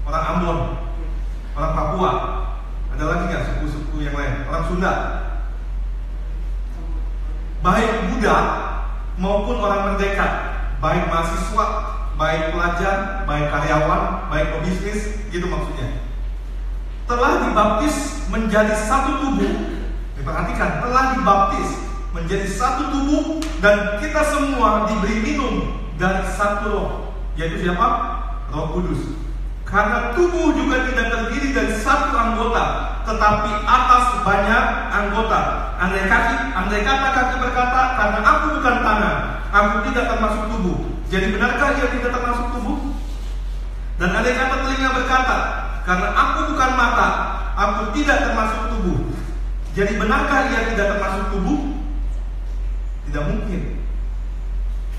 orang 0.05 0.25
Ambon 0.37 0.59
orang 1.57 1.73
Papua. 1.75 2.13
Ada 2.95 3.05
lagi 3.05 3.25
nggak 3.31 3.45
suku-suku 3.47 3.97
yang 4.05 4.17
lain? 4.17 4.45
Orang 4.49 4.65
Sunda. 4.69 4.93
Baik 7.65 7.91
Buddha 8.13 8.39
maupun 9.17 9.57
orang 9.65 9.93
merdeka. 9.93 10.29
Baik 10.79 11.11
mahasiswa 11.11 11.67
baik 12.19 12.55
pelajar 12.55 13.25
baik 13.27 13.47
karyawan 13.51 14.31
baik 14.31 14.47
pebisnis 14.59 15.17
gitu 15.33 15.49
maksudnya. 15.49 16.05
Telah 17.09 17.49
dibaptis 17.49 18.21
menjadi 18.29 18.77
satu 18.77 19.25
tubuh. 19.25 19.81
Diperhatikan 20.21 20.85
telah 20.85 21.17
dibaptis 21.17 21.88
menjadi 22.25 22.49
satu 22.51 22.91
tubuh 22.91 23.25
dan 23.63 23.99
kita 24.03 24.23
semua 24.27 24.91
diberi 24.91 25.23
minum 25.23 25.55
dari 25.99 26.23
satu 26.35 26.65
roh 26.71 26.89
yaitu 27.39 27.63
siapa? 27.63 27.87
Roh 28.51 28.75
Kudus. 28.75 29.15
Karena 29.63 30.17
tubuh 30.17 30.57
juga 30.57 30.81
tidak 30.89 31.07
terdiri 31.13 31.53
dari 31.53 31.73
satu 31.77 32.17
anggota, 32.17 32.97
tetapi 33.05 33.53
atas 33.69 34.05
banyak 34.25 34.65
anggota. 34.89 35.41
Andai 35.77 36.09
kaki, 36.09 36.37
andai 36.57 36.83
kata 36.83 37.09
kaki 37.13 37.35
berkata, 37.39 37.81
karena 38.01 38.19
aku 38.25 38.45
bukan 38.59 38.77
tangan, 38.81 39.17
aku 39.53 39.77
tidak 39.93 40.05
termasuk 40.09 40.45
tubuh. 40.51 40.77
Jadi 41.13 41.27
benarkah 41.37 41.77
ia 41.77 41.87
tidak 41.95 42.11
termasuk 42.17 42.47
tubuh? 42.57 42.79
Dan 44.01 44.09
andai 44.17 44.35
kata 44.35 44.57
telinga 44.67 44.91
berkata, 45.05 45.37
karena 45.85 46.09
aku 46.17 46.39
bukan 46.49 46.71
mata, 46.73 47.09
aku 47.55 47.83
tidak 47.93 48.19
termasuk 48.25 48.63
tubuh. 48.73 48.99
Jadi 49.77 49.93
benarkah 50.01 50.49
ia 50.49 50.61
tidak 50.75 50.97
termasuk 50.97 51.25
tubuh? 51.29 51.78
Tidak 53.09 53.25
mungkin. 53.25 53.81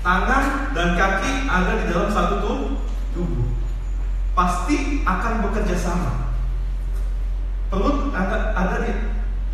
Tangan 0.02 0.74
dan 0.74 0.88
kaki 0.98 1.46
ada 1.46 1.78
di 1.78 1.84
dalam 1.86 2.10
satu 2.10 2.42
tubuh. 3.14 3.46
Pasti 4.34 5.06
akan 5.06 5.46
bekerja 5.46 5.78
sama. 5.78 6.34
Perut 7.70 8.10
ada, 8.10 8.50
ada 8.50 8.76
di 8.82 8.92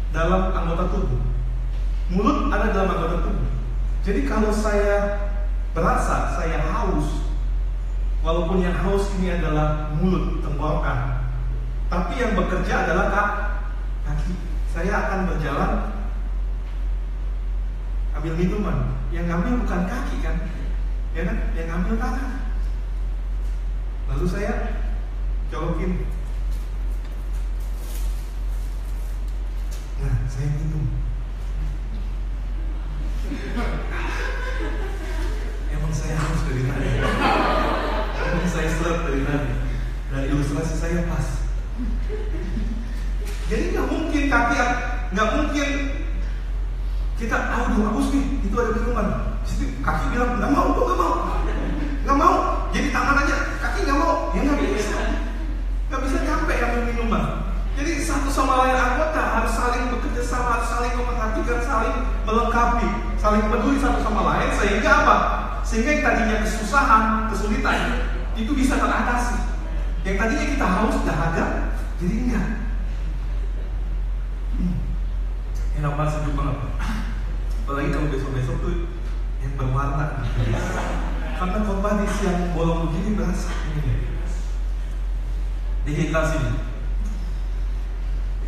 dalam 0.08 0.56
anggota 0.56 0.88
tubuh. 0.88 1.20
Mulut 2.08 2.48
ada 2.48 2.72
dalam 2.72 2.96
anggota 2.96 3.28
tubuh. 3.28 3.48
Jadi 4.06 4.24
kalau 4.24 4.48
saya 4.48 5.20
berasa 5.76 6.32
saya 6.40 6.64
haus, 6.72 7.28
walaupun 8.24 8.64
yang 8.64 8.72
haus 8.86 9.12
ini 9.20 9.36
adalah 9.36 9.92
mulut, 10.00 10.40
tenggorokan, 10.40 11.28
tapi 11.92 12.22
yang 12.22 12.32
bekerja 12.32 12.88
adalah 12.88 13.06
kaki. 14.06 14.32
Saya 14.72 14.92
akan 15.04 15.20
berjalan 15.28 15.95
ambil 18.16 18.32
minuman. 18.36 18.78
Yang 19.12 19.26
ngambil 19.28 19.52
bukan 19.64 19.80
kaki 19.86 20.16
kan? 20.24 20.36
Ya 21.12 21.22
kan? 21.28 21.36
Yang 21.52 21.66
ngambil 21.72 21.94
tangan. 22.00 22.32
Lalu 24.12 24.26
saya 24.28 24.52
colokin. 25.52 25.92
Nah, 29.96 30.14
saya 30.28 30.48
minum. 30.60 30.84
Emang 35.72 35.92
saya 35.92 36.14
harus 36.14 36.40
dari 36.46 36.62
tadi. 36.68 36.88
Emang 38.16 38.48
saya 38.48 38.68
seret 38.70 38.98
dari 39.08 39.20
tadi. 39.24 39.52
Dan 40.12 40.22
ilustrasi 40.30 40.74
saya 40.78 41.00
pas. 41.10 41.26
Jadi 43.46 43.64
nggak 43.74 43.88
mungkin 43.90 44.22
kaki, 44.26 44.56
nggak 45.14 45.28
mungkin 45.38 45.70
kita 47.16 47.36
aduh 47.48 47.80
bagus 47.80 48.12
nih 48.12 48.24
itu 48.44 48.54
ada 48.60 48.70
minuman. 48.76 49.06
Jadi 49.48 49.64
kaki 49.80 50.04
bilang 50.12 50.36
nggak 50.36 50.50
mau, 50.52 50.68
nggak 50.76 50.98
mau, 51.00 51.12
nggak 52.04 52.16
mau. 52.20 52.34
Jadi 52.76 52.88
tangan 52.92 53.20
aja, 53.24 53.36
kaki 53.56 53.78
nggak 53.88 53.98
mau, 53.98 54.36
ya 54.36 54.40
nggak 54.44 54.58
bisa, 54.60 54.98
nggak 55.88 56.00
bisa 56.04 56.16
nyampe 56.28 56.52
ambil 56.60 56.82
minuman. 56.92 57.24
Jadi 57.76 57.92
satu 58.04 58.28
sama 58.28 58.64
lain 58.64 58.76
anggota 58.76 59.20
harus 59.20 59.52
saling 59.52 59.92
bekerja 59.92 60.22
sama, 60.24 60.60
saling 60.64 60.92
memperhatikan, 60.96 61.60
saling 61.64 61.94
melengkapi, 62.28 62.88
saling 63.16 63.44
peduli 63.48 63.76
satu 63.80 64.00
sama 64.04 64.20
lain 64.32 64.48
sehingga 64.60 64.90
apa? 65.04 65.16
Sehingga 65.64 65.90
yang 65.96 66.04
tadinya 66.04 66.36
kesusahan, 66.44 67.32
kesulitan 67.32 67.76
itu 68.36 68.52
bisa 68.52 68.76
teratasi. 68.76 69.40
Yang 70.04 70.16
tadinya 70.20 70.46
kita 70.52 70.66
haus 70.68 70.96
dahaga, 71.04 71.46
jadi 71.96 72.14
enggak. 72.28 72.46
Hmm. 74.56 74.76
Enak 75.80 75.92
banget 75.96 76.12
sejuk 76.20 76.34
banget. 76.36 76.56
Apalagi 77.66 77.90
kalau 77.90 78.14
besok-besok 78.14 78.56
tuh 78.62 78.74
yang 79.42 79.58
berwarna. 79.58 80.22
Karena 81.34 81.58
korban 81.66 81.98
di 81.98 82.06
siang 82.14 82.54
bolong 82.54 82.94
begini 82.94 83.18
berasa 83.18 83.50
ini. 83.74 84.06
Dehidrasi. 85.82 86.38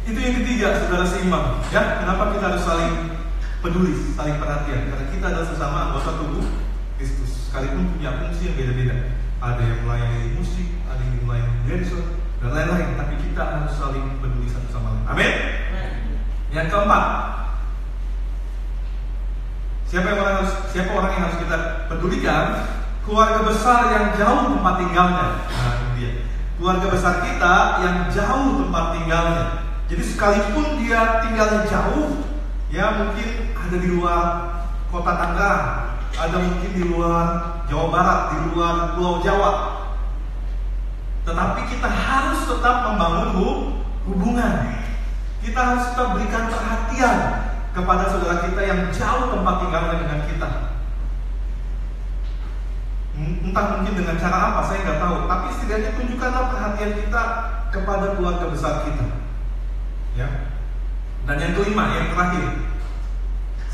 Itu 0.06 0.18
yang 0.22 0.38
ketiga, 0.38 0.78
saudara 0.78 1.02
seimbang. 1.02 1.66
Ya, 1.74 1.98
kenapa 1.98 2.30
kita 2.30 2.46
harus 2.46 2.62
saling 2.62 2.94
peduli, 3.58 4.14
saling 4.14 4.38
perhatian? 4.38 4.86
Karena 4.86 5.06
kita 5.10 5.24
adalah 5.34 5.46
sesama 5.50 5.78
anggota 5.90 6.14
tubuh 6.22 6.46
Kristus. 6.94 7.50
Sekalipun 7.50 7.98
punya 7.98 8.22
fungsi 8.22 8.54
yang 8.54 8.54
beda-beda. 8.54 9.18
Ada 9.42 9.62
yang 9.66 9.80
melayani 9.82 10.38
musik, 10.38 10.78
ada 10.86 11.02
yang 11.02 11.26
melayani 11.26 11.58
dancer, 11.66 12.22
dan 12.38 12.50
lain-lain. 12.54 12.94
Tapi 12.94 13.14
kita 13.18 13.42
harus 13.42 13.74
saling 13.74 14.22
peduli 14.22 14.46
satu 14.46 14.68
sama 14.70 14.94
lain. 14.94 15.10
Amin. 15.10 15.32
Yang 16.54 16.66
keempat, 16.70 17.04
siapa 19.88 20.06
yang 20.12 20.20
orang 20.20 20.34
harus 20.44 20.52
siapa 20.68 20.90
orang 20.92 21.10
yang 21.16 21.22
harus 21.24 21.38
kita 21.40 21.58
pedulikan? 21.88 22.44
Keluarga 23.08 23.40
besar 23.40 23.80
yang 23.88 24.06
jauh 24.20 24.52
tempat 24.52 24.74
tinggalnya. 24.84 25.26
Nah, 25.48 25.96
dia. 25.96 26.28
Keluarga 26.60 26.86
besar 26.92 27.24
kita 27.24 27.54
yang 27.80 27.96
jauh 28.12 28.60
tempat 28.60 28.84
tinggalnya. 29.00 29.44
Jadi 29.88 30.02
sekalipun 30.04 30.84
dia 30.84 31.24
tinggalnya 31.24 31.64
jauh, 31.64 32.20
ya 32.68 33.00
mungkin 33.00 33.56
ada 33.56 33.76
di 33.80 33.88
luar 33.88 34.22
kota 34.92 35.12
Tangerang, 35.16 35.64
ada 36.12 36.36
mungkin 36.36 36.70
di 36.76 36.84
luar 36.84 37.26
Jawa 37.72 37.86
Barat, 37.88 38.20
di 38.36 38.38
luar 38.52 38.74
Pulau 38.92 39.24
Jawa. 39.24 39.52
Tetapi 41.24 41.60
kita 41.72 41.88
harus 41.88 42.44
tetap 42.44 42.92
membangun 42.92 43.28
hubungan. 44.04 44.54
Kita 45.40 45.60
harus 45.64 45.84
tetap 45.96 46.12
berikan 46.12 46.52
perhatian 46.52 47.47
kepada 47.72 48.04
saudara 48.08 48.44
kita 48.44 48.60
yang 48.64 48.80
jauh 48.90 49.32
tempat 49.32 49.54
tinggalnya 49.64 49.96
dengan 50.00 50.20
kita. 50.26 50.48
Entah 53.18 53.64
mungkin 53.74 53.94
dengan 53.98 54.14
cara 54.14 54.38
apa, 54.52 54.60
saya 54.70 54.78
nggak 54.86 55.00
tahu. 55.02 55.16
Tapi 55.26 55.46
setidaknya 55.58 55.90
tunjukkanlah 55.98 56.44
perhatian 56.54 56.92
kita 57.02 57.22
kepada 57.74 58.06
keluarga 58.14 58.46
besar 58.46 58.86
kita. 58.86 59.06
Ya. 60.14 60.28
Dan 61.26 61.36
yang 61.42 61.52
kelima, 61.58 61.84
yang 61.92 62.14
terakhir, 62.14 62.46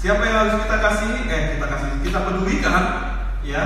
siapa 0.01 0.23
yang 0.27 0.37
harus 0.43 0.57
kita 0.65 0.77
kasih? 0.81 1.13
Eh, 1.29 1.43
kita 1.55 1.67
kasih, 1.71 1.91
kita 2.03 2.19
pedulikan, 2.25 2.83
ya, 3.47 3.63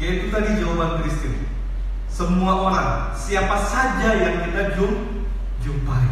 yaitu 0.00 0.32
tadi 0.32 0.58
jawaban 0.58 1.04
Kristen. 1.04 1.46
Semua 2.10 2.66
orang, 2.66 2.90
siapa 3.12 3.60
saja 3.60 4.16
yang 4.16 4.48
kita 4.48 4.74
jum, 4.74 5.22
jumpai, 5.60 6.08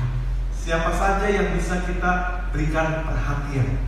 siapa 0.52 0.92
saja 0.92 1.24
yang 1.24 1.56
bisa 1.56 1.80
kita 1.88 2.43
berikan 2.54 3.02
perhatian. 3.02 3.82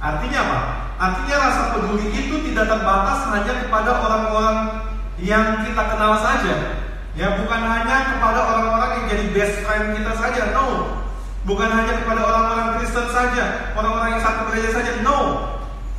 Artinya 0.00 0.40
apa? 0.40 0.60
Artinya 0.96 1.36
rasa 1.36 1.62
peduli 1.76 2.08
itu 2.08 2.40
tidak 2.48 2.72
terbatas 2.72 3.28
hanya 3.28 3.52
kepada 3.60 3.90
orang-orang 4.00 4.58
yang 5.20 5.60
kita 5.60 5.82
kenal 5.92 6.16
saja. 6.16 6.80
Ya, 7.12 7.36
bukan 7.36 7.60
hanya 7.60 8.16
kepada 8.16 8.40
orang-orang 8.40 8.90
yang 8.96 9.06
jadi 9.12 9.24
best 9.36 9.54
friend 9.60 9.92
kita 10.00 10.12
saja. 10.16 10.56
No. 10.56 10.96
Bukan 11.44 11.68
hanya 11.68 12.00
kepada 12.00 12.20
orang-orang 12.24 12.80
Kristen 12.80 13.08
saja, 13.12 13.72
orang-orang 13.76 14.16
yang 14.16 14.22
satu 14.24 14.48
gereja 14.48 14.80
saja. 14.80 14.92
No. 15.04 15.18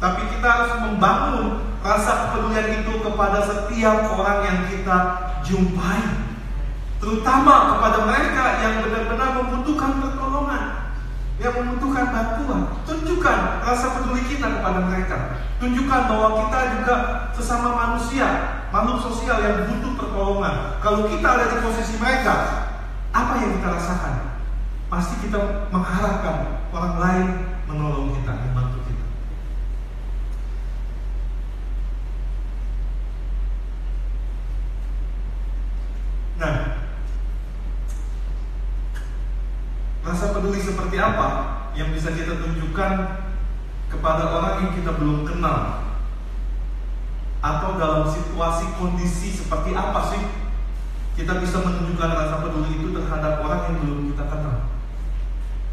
Tapi 0.02 0.26
kita 0.34 0.48
harus 0.50 0.74
membangun 0.82 1.62
rasa 1.86 2.34
kepedulian 2.34 2.82
itu 2.82 2.94
kepada 3.06 3.46
setiap 3.46 4.10
orang 4.18 4.40
yang 4.50 4.60
kita 4.66 4.98
jumpai. 5.46 6.02
Terutama 6.98 7.78
kepada 7.78 7.98
mereka 8.06 8.41
bantuan. 12.22 12.62
Tunjukkan 12.86 13.38
rasa 13.66 13.98
peduli 13.98 14.22
kita 14.30 14.48
kepada 14.62 14.80
mereka. 14.86 15.18
Tunjukkan 15.58 16.02
bahwa 16.10 16.30
kita 16.46 16.60
juga 16.78 16.96
sesama 17.34 17.70
manusia, 17.74 18.28
makhluk 18.70 19.02
sosial 19.02 19.38
yang 19.42 19.58
butuh 19.70 19.94
pertolongan. 19.98 20.78
Kalau 20.82 21.10
kita 21.10 21.28
ada 21.28 21.46
di 21.50 21.58
posisi 21.66 21.98
mereka, 21.98 22.34
apa 23.12 23.34
yang 23.42 23.58
kita 23.58 23.68
rasakan? 23.74 24.14
Pasti 24.90 25.16
kita 25.26 25.70
mengharapkan 25.74 26.68
orang 26.70 26.96
lain 27.00 27.28
menolong 27.66 28.14
kita, 28.14 28.34
membantu 28.36 28.80
kita. 28.86 29.06
Nah, 36.42 36.56
Rasa 40.02 40.34
peduli 40.34 40.58
seperti 40.58 40.98
apa 40.98 41.61
yang 41.76 41.90
bisa 41.96 42.12
kita 42.12 42.40
tunjukkan 42.40 42.92
kepada 43.88 44.24
orang 44.32 44.56
yang 44.64 44.72
kita 44.76 44.92
belum 44.96 45.24
kenal? 45.24 45.88
Atau 47.42 47.80
dalam 47.82 48.06
situasi 48.06 48.70
kondisi 48.78 49.34
seperti 49.34 49.74
apa 49.74 50.14
sih 50.14 50.22
kita 51.18 51.42
bisa 51.42 51.60
menunjukkan 51.60 52.10
rasa 52.14 52.36
peduli 52.46 52.78
itu 52.78 52.94
terhadap 52.94 53.42
orang 53.42 53.62
yang 53.72 53.76
belum 53.82 54.00
kita 54.14 54.24
kenal? 54.30 54.58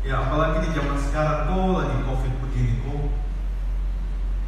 Ya 0.06 0.14
apalagi 0.24 0.64
di 0.64 0.70
zaman 0.72 0.96
sekarang, 0.96 1.50
kok 1.50 1.84
lagi 1.84 1.96
covid 2.06 2.32
begini 2.40 2.80
kok 2.80 3.12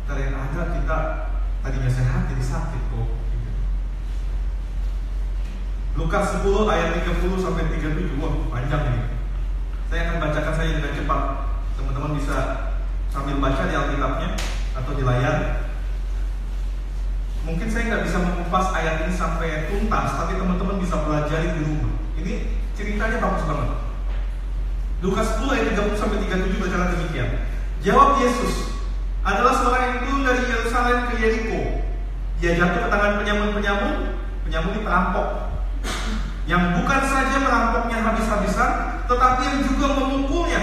Kalian 0.09 0.33
ada 0.33 0.63
kita 0.73 0.99
tadinya 1.61 1.91
sehat 1.93 2.33
jadi 2.33 2.43
sakit 2.43 2.83
kok. 2.89 3.09
Lukas 6.01 6.41
10 6.41 6.71
ayat 6.71 6.89
30 7.05 7.45
sampai 7.45 7.69
37 7.77 8.17
Wah 8.23 8.33
panjang 8.49 8.83
ini 8.89 9.03
saya 9.91 10.07
akan 10.07 10.17
bacakan 10.23 10.40
saja 10.61 10.77
dengan 10.77 10.93
cepat. 10.93 11.23
Teman-teman 11.81 12.13
bisa 12.21 12.37
sambil 13.09 13.41
baca 13.41 13.63
di 13.65 13.73
Alkitabnya 13.73 14.29
atau 14.77 14.93
di 14.93 15.03
layar. 15.09 15.65
Mungkin 17.49 17.73
saya 17.73 17.89
nggak 17.89 18.05
bisa 18.05 18.19
mengupas 18.21 18.69
ayat 18.77 19.09
ini 19.09 19.17
sampai 19.17 19.73
tuntas, 19.73 20.21
tapi 20.21 20.37
teman-teman 20.37 20.77
bisa 20.77 21.01
pelajari 21.01 21.57
di 21.57 21.63
rumah. 21.65 21.97
Ini 22.21 22.61
ceritanya 22.77 23.17
bagus 23.25 23.49
banget. 23.49 23.71
Lukas 25.01 25.41
10 25.41 25.49
ayat 25.49 25.67
30 25.73 25.97
sampai 25.97 26.19
37 26.29 26.61
berkata 26.61 26.93
demikian. 26.93 27.29
Jawab 27.81 28.21
Yesus, 28.21 28.77
adalah 29.25 29.57
seorang 29.57 29.83
yang 29.89 29.99
turun 30.05 30.23
dari 30.29 30.45
Yerusalem 30.45 31.09
ke 31.09 31.15
Yeriko. 31.17 31.61
Dia 32.45 32.61
jatuh 32.61 32.85
ke 32.85 32.89
tangan 32.93 33.25
penyamun-penyamun, 33.25 33.93
penyamun 34.45 34.71
ini 34.77 34.85
perampok. 34.85 35.29
Yang 36.45 36.63
bukan 36.77 37.01
saja 37.09 37.37
merampoknya 37.41 38.05
habis-habisan, 38.05 39.00
tetapi 39.11 39.41
yang 39.43 39.59
juga 39.67 39.87
memukulnya. 39.99 40.63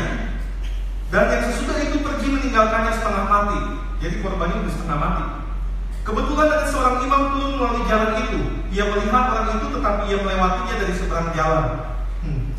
Dan 1.11 1.23
yang 1.27 1.43
sesudah 1.51 1.83
itu 1.83 1.99
pergi 1.99 2.27
meninggalkannya 2.31 2.95
setengah 2.95 3.25
mati. 3.27 3.59
Jadi 3.99 4.15
korbannya 4.23 4.63
sudah 4.63 4.73
setengah 4.75 4.99
mati. 4.99 5.23
Kebetulan 6.07 6.47
ada 6.47 6.67
seorang 6.71 7.03
imam 7.03 7.23
turun 7.35 7.51
melalui 7.59 7.83
jalan 7.91 8.11
itu. 8.23 8.39
Ia 8.71 8.83
melihat 8.87 9.23
orang 9.35 9.59
itu 9.59 9.67
tetapi 9.75 10.01
ia 10.07 10.17
melewatinya 10.23 10.75
dari 10.79 10.93
seberang 10.95 11.29
jalan. 11.35 11.65
Hmm, 12.23 12.55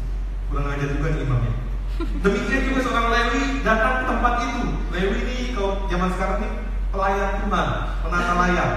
kurang 0.52 0.68
ajar 0.76 0.88
juga 0.92 1.08
nih 1.16 1.24
imamnya. 1.24 1.52
Demikian 1.98 2.62
juga 2.68 2.80
seorang 2.84 3.08
Lewi 3.08 3.42
datang 3.64 3.94
ke 3.96 4.04
tempat 4.12 4.34
itu. 4.44 4.64
Lewi 4.92 5.18
ini 5.24 5.36
kalau 5.56 5.88
zaman 5.88 6.08
sekarang 6.12 6.36
ini 6.44 6.48
pelayan 6.92 7.30
Tuhan, 7.40 7.68
penata 8.04 8.32
layar. 8.36 8.70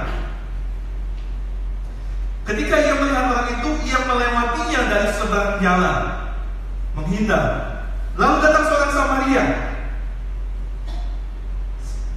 Ketika 2.42 2.76
ia 2.82 2.94
melihat 2.98 3.26
orang 3.32 3.48
itu, 3.54 3.70
ia 3.86 4.00
melewatinya 4.04 4.82
dari 4.90 5.10
seberang 5.14 5.54
jalan, 5.62 6.00
menghindar. 6.98 7.44
Lalu 8.20 8.36
datang 8.44 8.66
seorang 8.68 8.92
Samaria. 8.92 9.44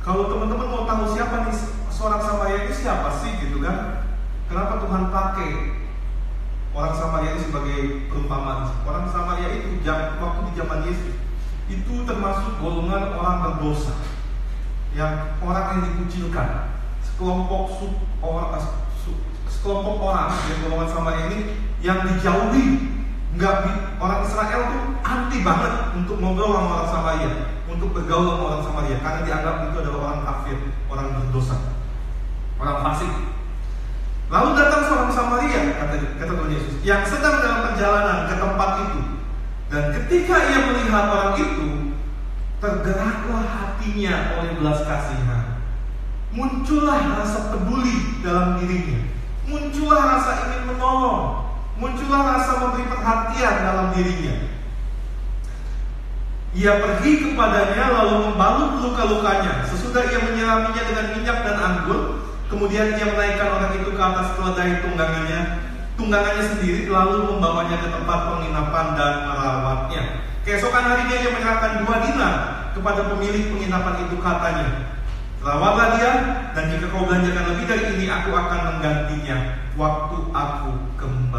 Kalau 0.04 0.28
teman-teman 0.28 0.68
mau 0.68 0.84
tahu 0.84 1.16
siapa 1.16 1.48
nih 1.48 1.56
seorang 1.88 2.20
Samaria 2.20 2.68
ini 2.68 2.74
siapa 2.76 3.08
sih 3.22 3.32
gitu 3.40 3.62
kan? 3.64 4.04
Kenapa 4.50 4.84
Tuhan 4.84 5.08
pakai 5.08 5.50
orang 6.76 6.92
Samaria 6.92 7.30
ini 7.32 7.42
sebagai 7.48 7.78
perumpamaan? 8.12 8.68
Orang 8.84 9.08
Samaria 9.08 9.48
itu 9.56 9.80
waktu 10.20 10.40
di 10.50 10.52
zaman 10.60 10.80
Yesus 10.84 11.14
itu 11.64 12.04
termasuk 12.04 12.60
golongan 12.60 13.16
orang 13.16 13.36
berdosa, 13.40 13.96
yang 14.92 15.40
orang 15.40 15.80
yang 15.80 15.82
dikucilkan, 15.88 16.76
sekelompok 17.00 17.80
sub 17.80 17.92
orang 18.20 18.60
sekelompok 19.48 19.96
orang 19.96 20.28
yang 20.44 20.58
golongan 20.68 20.88
Samaria 20.92 21.24
ini 21.32 21.38
yang 21.80 22.04
dijauhi 22.04 22.93
nggak 23.34 23.54
orang 23.98 24.22
Israel 24.22 24.60
tuh 24.70 24.82
anti 25.02 25.38
banget 25.42 25.72
untuk 25.98 26.22
ngobrol 26.22 26.54
sama 26.54 26.70
orang 26.70 26.90
Samaria, 26.90 27.30
untuk 27.66 27.90
bergaul 27.90 28.30
sama 28.30 28.44
orang 28.46 28.62
Samaria 28.62 28.96
karena 29.02 29.20
dianggap 29.26 29.54
itu 29.66 29.76
adalah 29.82 30.00
orang 30.06 30.22
kafir, 30.22 30.56
orang 30.86 31.06
berdosa, 31.18 31.56
orang 32.62 32.78
fasik. 32.86 33.12
Lalu 34.30 34.48
datang 34.56 34.82
seorang 34.86 35.10
Samaria, 35.10 35.60
kata 35.74 35.94
kata 36.16 36.32
Tuhan 36.32 36.54
Yesus, 36.54 36.74
yang 36.86 37.02
sedang 37.02 37.42
dalam 37.42 37.60
perjalanan 37.70 38.18
ke 38.30 38.34
tempat 38.38 38.70
itu. 38.86 39.00
Dan 39.68 39.84
ketika 39.90 40.36
ia 40.54 40.60
melihat 40.70 41.04
orang 41.10 41.34
itu, 41.34 41.68
tergeraklah 42.62 43.44
hatinya 43.44 44.38
oleh 44.38 44.50
belas 44.62 44.78
kasihan. 44.86 45.58
Muncullah 46.30 47.18
rasa 47.18 47.50
peduli 47.50 48.22
dalam 48.22 48.62
dirinya. 48.62 49.10
Muncullah 49.44 50.02
rasa 50.18 50.30
ingin 50.48 50.72
menolong 50.72 51.43
muncullah 51.78 52.38
rasa 52.38 52.52
memberi 52.62 52.86
perhatian 52.86 53.54
dalam 53.66 53.86
dirinya. 53.94 54.34
Ia 56.54 56.72
pergi 56.78 57.10
kepadanya 57.18 57.84
lalu 57.90 58.30
membalut 58.30 58.78
luka-lukanya. 58.86 59.66
Sesudah 59.66 60.06
ia 60.06 60.22
menyiraminya 60.22 60.82
dengan 60.86 61.06
minyak 61.18 61.38
dan 61.42 61.56
anggur, 61.58 62.30
kemudian 62.46 62.94
ia 62.94 63.06
menaikkan 63.10 63.58
orang 63.58 63.74
itu 63.74 63.90
ke 63.90 63.98
atas 63.98 64.38
keledai 64.38 64.86
tunggangannya, 64.86 65.40
tunggangannya 65.98 66.44
sendiri 66.54 66.86
lalu 66.86 67.26
membawanya 67.26 67.82
ke 67.82 67.88
tempat 67.90 68.18
penginapan 68.30 68.86
dan 68.94 69.12
merawatnya. 69.26 70.02
Keesokan 70.46 70.94
harinya 70.94 71.16
ia 71.18 71.30
menyerahkan 71.34 71.72
dua 71.82 71.96
dinar 72.06 72.34
kepada 72.70 73.02
pemilik 73.10 73.50
penginapan 73.50 73.94
itu 74.06 74.16
katanya, 74.22 74.94
Rawatlah 75.44 76.00
dia, 76.00 76.12
dan 76.56 76.72
jika 76.72 76.88
kau 76.88 77.04
belanjakan 77.04 77.52
lebih 77.52 77.68
dari 77.68 77.84
ini, 78.00 78.08
aku 78.08 78.32
akan 78.32 78.60
menggantinya 78.64 79.60
waktu 79.76 80.16
aku 80.32 80.72
kembali. 80.96 81.33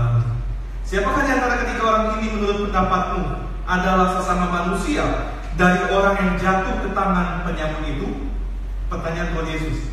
Siapakah 0.95 1.27
di 1.27 1.31
antara 1.35 1.59
ketiga 1.59 1.83
orang 1.91 2.23
ini 2.23 2.39
menurut 2.39 2.71
pendapatmu 2.71 3.51
adalah 3.67 4.15
sesama 4.15 4.47
manusia 4.47 5.27
dari 5.59 5.91
orang 5.91 6.15
yang 6.15 6.31
jatuh 6.39 6.87
ke 6.87 6.95
tangan 6.95 7.43
penyamun 7.43 7.83
itu? 7.83 8.07
Pertanyaan 8.87 9.35
Tuhan 9.35 9.47
Yesus. 9.51 9.91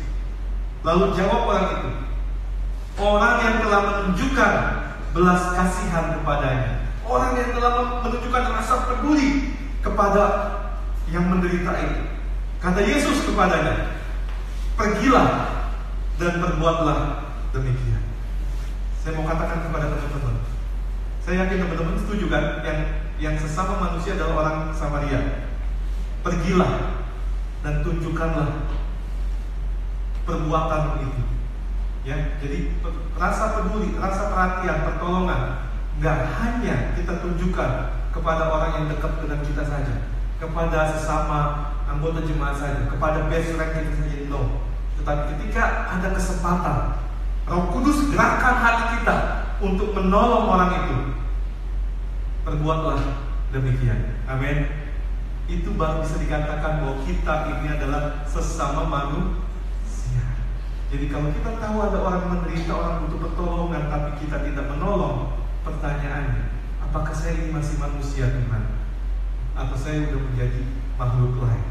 Lalu 0.79 1.11
jawab 1.11 1.43
orang 1.51 1.67
itu, 1.75 1.89
orang 3.03 3.35
yang 3.43 3.55
telah 3.67 3.81
menunjukkan 3.83 4.53
belas 5.11 5.41
kasihan 5.51 6.05
kepadanya, 6.15 6.87
orang 7.03 7.35
yang 7.35 7.51
telah 7.51 7.71
menunjukkan 7.99 8.43
rasa 8.55 8.75
peduli 8.87 9.59
kepada 9.83 10.23
yang 11.11 11.27
menderita 11.27 11.83
itu. 11.83 11.99
Kata 12.63 12.79
Yesus 12.79 13.27
kepadanya, 13.27 13.99
pergilah 14.79 15.51
dan 16.15 16.39
berbuatlah 16.39 17.27
demikian. 17.51 17.99
Saya 19.03 19.19
mau 19.19 19.27
katakan 19.27 19.67
kepada 19.67 19.91
teman-teman, 19.91 20.42
saya 21.23 21.47
yakin 21.47 21.63
teman-teman 21.63 21.95
setuju 22.03 22.27
kan 22.27 22.59
yang 22.67 22.79
yang 23.15 23.35
sesama 23.39 23.79
manusia 23.79 24.19
adalah 24.19 24.43
orang 24.43 24.57
Samaria. 24.75 25.47
Pergilah 26.19 27.03
dan 27.63 27.79
tunjukkanlah 27.79 28.67
perbuatan 30.27 30.99
itu. 30.99 31.23
Ya, 32.03 32.35
jadi 32.43 32.75
rasa 33.15 33.55
peduli, 33.55 33.95
rasa 33.95 34.27
perhatian, 34.27 34.83
pertolongan 34.83 35.71
nggak 36.03 36.19
hanya 36.35 36.91
kita 36.99 37.23
tunjukkan 37.23 37.71
kepada 38.11 38.43
orang 38.51 38.71
yang 38.75 38.85
dekat 38.91 39.23
dengan 39.23 39.39
kita 39.47 39.63
saja, 39.63 39.95
kepada 40.43 40.91
sesama 40.91 41.39
anggota 41.87 42.27
jemaat 42.27 42.59
saja, 42.59 42.83
kepada 42.91 43.31
best 43.31 43.55
friend 43.55 43.71
kita 43.71 43.91
saja, 43.95 44.17
no. 44.27 44.67
Tetapi 44.99 45.21
ketika 45.35 45.87
ada 45.87 46.11
kesempatan 46.11 46.99
Roh 47.47 47.71
Kudus 47.71 48.11
gerakan 48.11 48.55
hati 48.59 48.83
kita 48.99 49.42
untuk 49.59 49.93
menolong 49.93 50.45
orang 50.49 50.71
itu. 50.85 50.97
Perbuatlah 52.47 52.99
demikian. 53.53 54.23
Amin. 54.25 54.67
Itu 55.45 55.75
baru 55.75 56.01
bisa 56.01 56.17
dikatakan 56.23 56.81
bahwa 56.81 57.03
kita 57.03 57.33
ini 57.59 57.67
adalah 57.73 58.23
sesama 58.25 58.87
manusia. 58.87 60.25
Jadi 60.89 61.05
kalau 61.11 61.29
kita 61.35 61.59
tahu 61.59 61.77
ada 61.83 61.97
orang 61.99 62.25
menderita, 62.31 62.71
orang 62.73 62.95
butuh 63.05 63.19
pertolongan, 63.29 63.91
tapi 63.91 64.09
kita 64.23 64.39
tidak 64.45 64.65
menolong, 64.71 65.35
pertanyaannya, 65.67 66.53
apakah 66.79 67.11
saya 67.11 67.43
ini 67.43 67.51
masih 67.51 67.75
manusia 67.81 68.31
Tuhan? 68.31 68.63
Atau 69.53 69.75
saya 69.77 70.07
sudah 70.07 70.21
menjadi 70.21 70.61
makhluk 70.95 71.43
lain? 71.43 71.65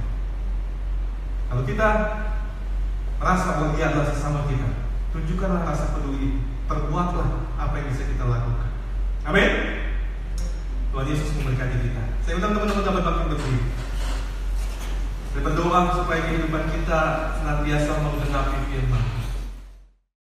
Kalau 1.48 1.62
kita 1.64 1.88
merasa 3.20 3.48
bahwa 3.60 3.76
dia 3.76 3.92
adalah 3.92 4.08
sesama 4.08 4.40
kita, 4.48 4.82
Tunjukkanlah 5.12 5.68
rasa 5.68 5.92
peduli, 5.92 6.40
perbuatlah 6.66 7.28
apa 7.58 7.74
yang 7.78 7.86
bisa 7.90 8.04
kita 8.06 8.24
lakukan. 8.26 8.70
Amin. 9.26 9.50
Tuhan 10.92 11.06
Yesus 11.08 11.32
memberkati 11.40 11.76
kita. 11.88 12.02
Saya 12.26 12.36
undang 12.36 12.52
teman-teman 12.52 12.84
dapat 12.84 13.02
makin 13.06 13.26
berdiri. 13.32 13.60
Saya 15.32 15.42
berdoa 15.48 15.80
supaya 15.96 16.20
kehidupan 16.28 16.64
kita 16.68 17.00
senantiasa 17.40 17.92
menggenapi 18.04 18.58
firman. 18.68 19.21